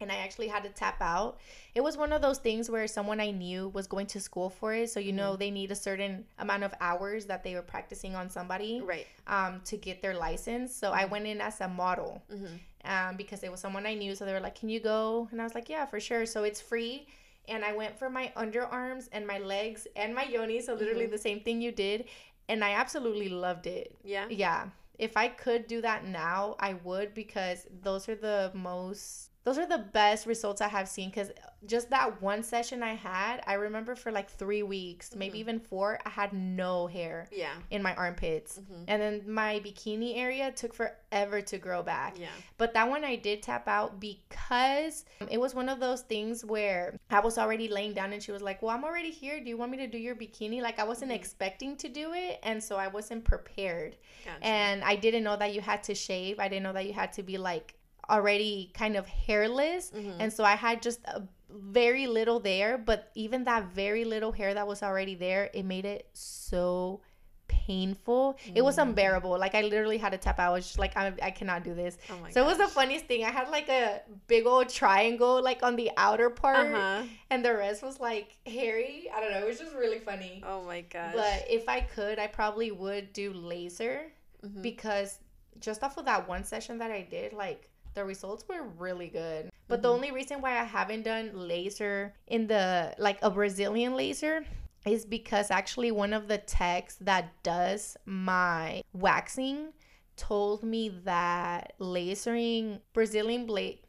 [0.00, 1.38] And I actually had to tap out.
[1.74, 4.74] It was one of those things where someone I knew was going to school for
[4.74, 4.90] it.
[4.90, 8.30] So you know they need a certain amount of hours that they were practicing on
[8.30, 9.06] somebody Right.
[9.26, 10.74] um, to get their license.
[10.74, 12.22] So I went in as a model.
[12.30, 12.46] hmm
[12.84, 14.14] um, because it was someone I knew.
[14.14, 16.44] So they were like, "Can you go?" And I was like, "Yeah, for sure." So
[16.44, 17.08] it's free,
[17.48, 20.60] and I went for my underarms and my legs and my yoni.
[20.62, 21.10] So literally Mhm.
[21.10, 22.04] the same thing you did,
[22.48, 23.94] and I absolutely loved it.
[24.04, 24.26] Yeah.
[24.30, 29.27] Yeah, if I could do that now, I would because those are the most.
[29.48, 31.30] Those are the best results I have seen because
[31.66, 35.40] just that one session I had, I remember for like three weeks, maybe Mhm.
[35.40, 37.54] even four, I had no hair Yeah.
[37.70, 38.58] in my armpits.
[38.58, 42.18] hmm And then my bikini area took forever to grow back.
[42.18, 42.28] Yeah.
[42.58, 46.98] But that one I did tap out because it was one of those things where
[47.08, 49.40] I was already laying down and she was like, Well, I'm already here.
[49.40, 50.60] Do you want me to do your bikini?
[50.60, 51.16] Like, I wasn't Mhm.
[51.16, 52.38] expecting to do it.
[52.42, 53.96] And so I wasn't prepared.
[54.26, 54.44] Gotcha.
[54.44, 56.38] And I didn't know that you had to shave.
[56.38, 57.74] I didn't know that you had to be like
[58.10, 59.90] already kind of hairless.
[59.90, 60.16] Mhm.
[60.20, 62.78] And so I had just a very little there.
[62.78, 67.00] But even that very little hair that was already there, it made it so
[67.48, 68.36] painful.
[68.54, 68.82] It was Mm.
[68.88, 69.38] unbearable.
[69.38, 70.50] Like I literally had to tap out.
[70.50, 71.96] I was just like, I, I cannot do this.
[72.10, 73.24] oh So it was the funniest thing.
[73.24, 77.02] I had like a big old triangle like on the outer part, Uh-huh.
[77.30, 79.10] and the rest was like hairy.
[79.14, 79.38] I don't know.
[79.38, 80.42] It was just really funny.
[80.46, 81.14] Oh my gosh.
[81.14, 84.12] But if I could, I probably would do laser
[84.44, 84.62] Mhm.
[84.62, 85.18] because
[85.58, 89.50] just off of that one session that I did, like the results were really good.
[89.68, 89.94] But the Mhm.
[89.94, 94.44] only reason why I haven't done laser in the like a Brazilian laser
[94.86, 99.72] is because actually one of the techs that does my waxing
[100.16, 103.80] told me that lasering Brazilian blade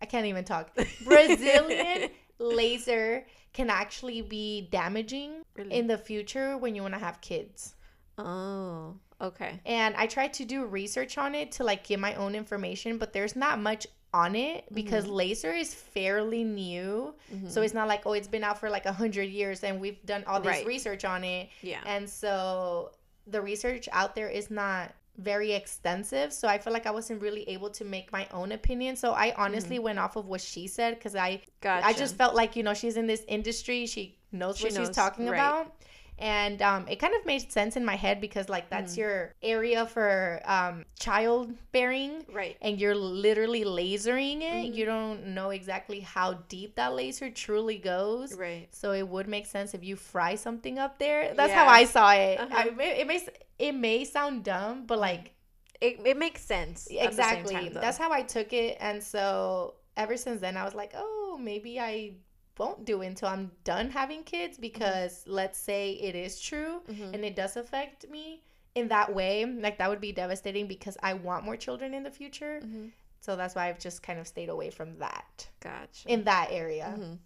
[0.00, 0.76] I can't even talk.
[1.04, 5.72] Brazilian laser can actually be damaging Really?
[5.74, 7.74] in the future when you want to have kids.
[8.18, 9.60] oh, okay.
[9.66, 13.12] And I tried to do research on it to like get my own information, but
[13.12, 15.12] there's not much on it because Mm-hmm.
[15.14, 17.14] laser is fairly new.
[17.48, 20.04] So it's not like, oh, it's been out for like a hundred years and we've
[20.06, 20.66] done all this Right.
[20.66, 21.48] research on it.
[21.62, 21.80] yeah.
[21.86, 22.92] And so
[23.26, 26.32] the research out there is not very extensive.
[26.32, 28.96] So I feel like I wasn't really able to make my own opinion.
[28.96, 31.86] So I honestly went off of what she said because I Gotcha.
[31.86, 33.86] I just felt like, you know, she's in this industry.
[33.86, 35.34] She knows She what knows, she's talking right.
[35.36, 35.74] about.
[36.18, 38.98] And um, it kind of made sense in my head because, like, that's Mm.
[38.98, 42.24] your area for um, childbearing.
[42.32, 42.56] right.
[42.62, 44.72] And you're literally lasering it.
[44.72, 44.74] Mhm.
[44.74, 48.32] You don't know exactly how deep that laser truly goes.
[48.34, 48.68] Right.
[48.74, 51.34] So it would make sense if you fry something up there.
[51.34, 52.40] That's how I saw it.
[52.40, 52.54] Uh-huh.
[52.56, 53.20] I, it, it may
[53.58, 55.32] it may sound dumb, but like
[55.80, 56.86] It, it makes sense.
[56.86, 60.56] at the same exactly time, that's how i took it and so ever since then
[60.56, 62.12] i was like oh maybe i
[62.58, 67.14] won't do until i'm done having kids because let's say it is true Mhm.
[67.14, 68.42] and it does affect me
[68.74, 72.10] in that way like that would be devastating because i want more children in the
[72.10, 72.90] future Mhm.
[73.20, 76.08] so that's why i've just kind of stayed away from that Gotcha.
[76.08, 77.18] in that area Mhm.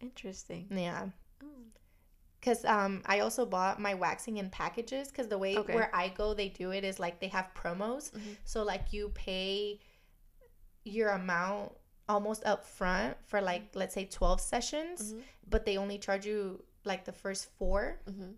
[0.00, 0.66] Interesting.
[0.70, 1.08] yeah
[2.40, 5.74] because um i also bought my waxing in packages because the way Okay.
[5.74, 8.36] where i go they do it is like they have promos Mhm.
[8.44, 9.78] so like you pay
[10.84, 11.72] your amount
[12.08, 15.22] almost up front for like let's say 12 sessions Mhm.
[15.48, 18.34] but they only charge you like the first four Mhm.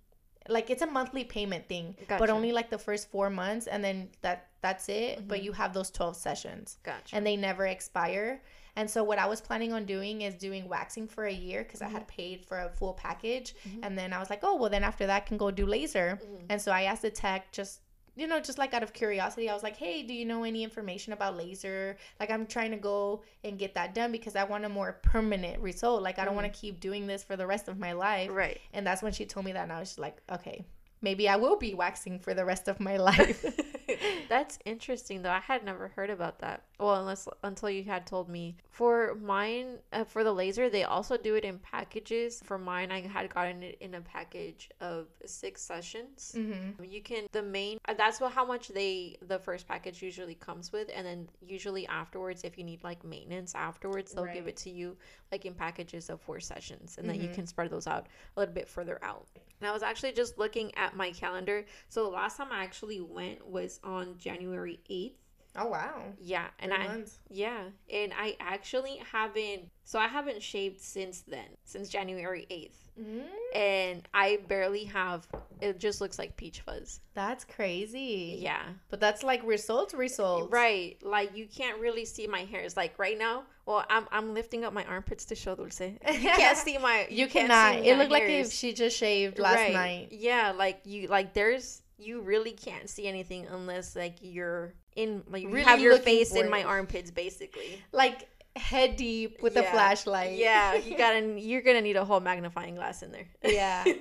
[0.49, 4.11] like it's a monthly payment thing but only like the first four months and then
[4.21, 5.45] that that's it but Mhm.
[5.45, 7.17] you have those 12 sessions Gotcha.
[7.17, 8.43] and they never expire.
[8.77, 11.81] And so what I was planning on doing is doing waxing for a year because
[11.81, 11.95] I Mm-hmm.
[11.95, 13.55] had paid for a full package.
[13.65, 13.81] Mhm.
[13.85, 16.19] And then I was like, oh well, then after that I can go do laser.
[16.49, 17.81] And so I asked the tech just
[18.17, 20.63] you know just like out of curiosity i was like hey do you know any
[20.63, 21.97] information about laser?
[22.21, 25.61] Like i'm trying to go and get that done because i want a more permanent
[25.61, 26.03] result.
[26.03, 26.61] Like i don't want to mm.
[26.61, 28.31] keep doing this for the rest of my life.
[28.33, 28.61] Right.
[28.73, 30.65] and that's when she told me that and i was just like okay
[31.03, 33.45] maybe i will be waxing for the rest of my life
[34.29, 35.31] That's interesting though.
[35.31, 36.63] I had never heard about that.
[36.79, 38.57] Well, unless until you had told me.
[38.69, 42.41] For mine, uh, for the laser, they also do it in packages.
[42.45, 46.35] For mine, I had gotten it in a package of six sessions.
[46.37, 46.83] mm-hmm.
[46.85, 50.73] You can the main uh, that's what how much they the first package usually comes
[50.73, 54.71] with, and then usually afterwards, if you need like maintenance afterwards, they'll give it to
[54.71, 54.97] you
[55.31, 57.35] like in packages of four sessions, and then you Mhm.
[57.35, 59.27] can spread those out a little bit further out.
[59.61, 61.65] And I was actually just looking at my calendar.
[61.89, 65.19] So the last time I actually went was on January eighth.
[65.57, 67.19] oh wow Yeah, and Three I months.
[67.31, 69.71] yeah, and I actually haven't.
[69.85, 73.23] So I haven't shaved since then, since January eighth mm
[73.55, 75.27] and I barely have.
[75.61, 77.01] It just looks like peach fuzz.
[77.15, 78.39] That's crazy.
[78.41, 80.53] Yeah, But that's like results, results.
[80.53, 80.97] right.
[81.03, 82.77] Like you can't really see my hairs.
[82.77, 85.81] Like right now, well, I'm I'm lifting up my armpits to show Dulce.
[85.81, 87.07] You can't see my.
[87.11, 87.85] You, can't cannot.
[87.85, 89.73] It looked like if she just shaved last Right.
[89.73, 90.09] night.
[90.11, 95.43] Yeah, like you like there's you really can't see anything unless like you're in like
[95.43, 97.83] you have your face for in my armpits basically.
[97.93, 100.37] Like head deep with a flashlight.
[100.39, 103.27] Yeah, you gotta you're gonna need a whole magnifying glass in there.
[103.45, 103.85] Yeah.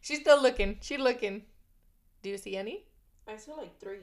[0.00, 0.78] She's still looking.
[0.82, 1.42] She looking.
[2.22, 2.84] Do you see any?
[3.26, 4.00] I see like three.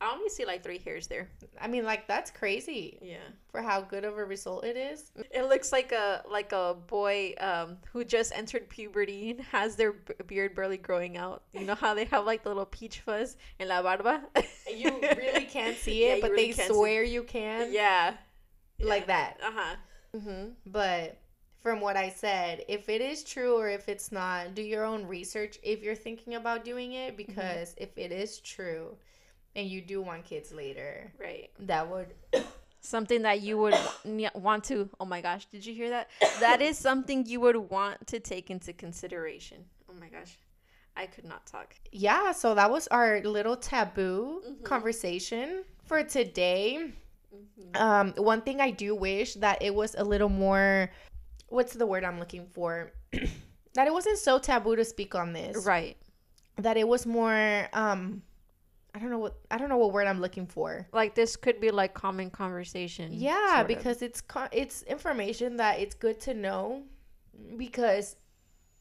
[0.00, 1.28] I only see like three hairs there.
[1.60, 3.16] I mean, like that's crazy Yeah.
[3.50, 5.10] for how good of a result it is.
[5.32, 9.94] It looks like a like a boy um who just entered puberty and has their
[10.26, 11.42] beard barely growing out.
[11.52, 14.22] You know how they have like the little peach fuzz in la barba.
[14.72, 17.72] You really can't see it, you but really they can't see- swear you can.
[17.72, 18.14] yeah.
[18.80, 19.38] Like that.
[19.42, 19.76] Uh huh.
[20.16, 20.52] Mhm.
[20.66, 21.18] But
[21.60, 25.06] from what I said, if it is true or if it's not, do your own
[25.06, 27.16] research if you're thinking about doing it.
[27.16, 28.96] Because if it is true
[29.56, 31.50] and you do want kids later, Right.
[31.60, 32.08] that would.
[32.80, 33.74] Something that you would
[34.34, 34.88] want to.
[35.00, 35.46] Oh my gosh!
[35.46, 36.08] Did you hear that?
[36.40, 39.58] That is something you would want to take into consideration.
[39.90, 40.38] Oh my gosh,
[40.96, 41.74] I could not talk.
[41.90, 44.62] Yeah, so that was our little taboo Mhm.
[44.64, 46.92] conversation for today.
[47.34, 47.76] Mhm.
[47.76, 50.90] Um, one thing I do wish that it was a little more.
[51.48, 52.92] What's the word I'm looking for?
[53.74, 55.66] that it wasn't so taboo to speak on this.
[55.66, 55.96] Right.
[56.56, 57.68] That it was more.
[57.72, 58.22] Um,
[58.98, 60.88] I don't know what I don't know what word I'm looking for.
[60.92, 63.10] Like this could be like common conversation.
[63.12, 63.68] Yeah, sort of.
[63.68, 66.82] because it's it's information that it's good to know
[67.56, 68.16] because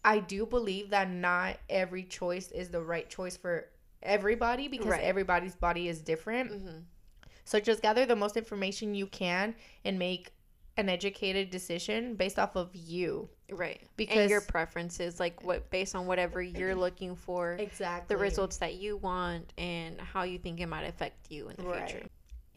[0.04, 3.68] I do believe that not every choice is the right choice for
[4.02, 5.04] everybody because Right.
[5.04, 6.52] everybody's body is different.
[6.52, 6.78] Mm-hmm.
[7.46, 9.54] So just gather the most information you can
[9.86, 10.32] and make
[10.78, 13.30] an educated decision based off of you.
[13.50, 13.82] Right.
[13.96, 18.14] Because- and your preferences, like what based on whatever you're looking for, Exactly.
[18.16, 21.64] the results that you want, and how you think it might affect you in the
[21.64, 21.90] Right.
[21.90, 22.08] future.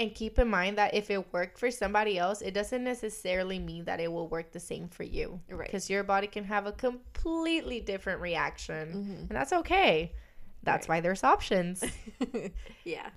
[0.00, 3.84] And keep in mind that if it worked for somebody else, it doesn't necessarily mean
[3.84, 5.40] that it will work the same for you.
[5.50, 5.66] Right.
[5.68, 8.88] Because your body can have a completely different reaction.
[8.92, 9.18] Mhm.
[9.20, 10.12] And that's okay.
[10.62, 10.96] That's Right.
[10.96, 11.84] why there's options.
[12.84, 13.10] yeah.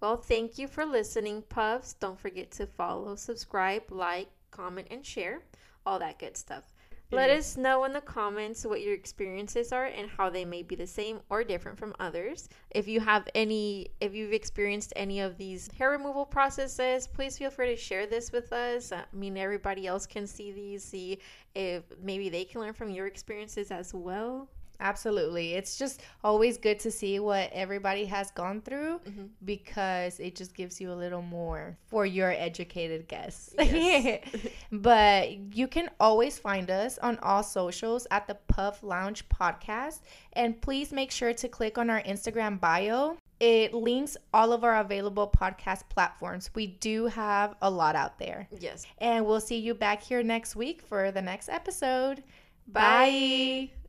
[0.00, 1.94] Well, thank you for listening, Puffs.
[1.94, 5.42] Don't forget to follow, subscribe, like, comment, and share.
[5.84, 6.72] All that good stuff.
[7.12, 10.76] Let us know in the comments what your experiences are and how they may be
[10.76, 12.48] the same or different from others.
[12.70, 17.50] If you have any, if you've experienced any of these hair removal processes, please feel
[17.50, 18.92] free to share this with us.
[18.92, 21.18] I mean, everybody else can see these, see
[21.56, 24.48] if maybe they can learn from your experiences as well.
[24.80, 25.54] Absolutely.
[25.54, 29.28] It's just always good to see what everybody has gone through Mhm.
[29.44, 33.54] because it just gives you a little more for your educated guess.
[33.58, 34.24] Yes.
[34.72, 40.00] but you can always find us on all socials at the Puff Lounge Podcast.
[40.32, 43.16] And please make sure to click on our Instagram bio.
[43.38, 46.50] It links all of our available podcast platforms.
[46.54, 48.48] We do have a lot out there.
[48.58, 48.84] Yes.
[48.98, 52.22] And we'll see you back here next week for the next episode.
[52.68, 53.68] Bye.
[53.70, 53.79] Bye.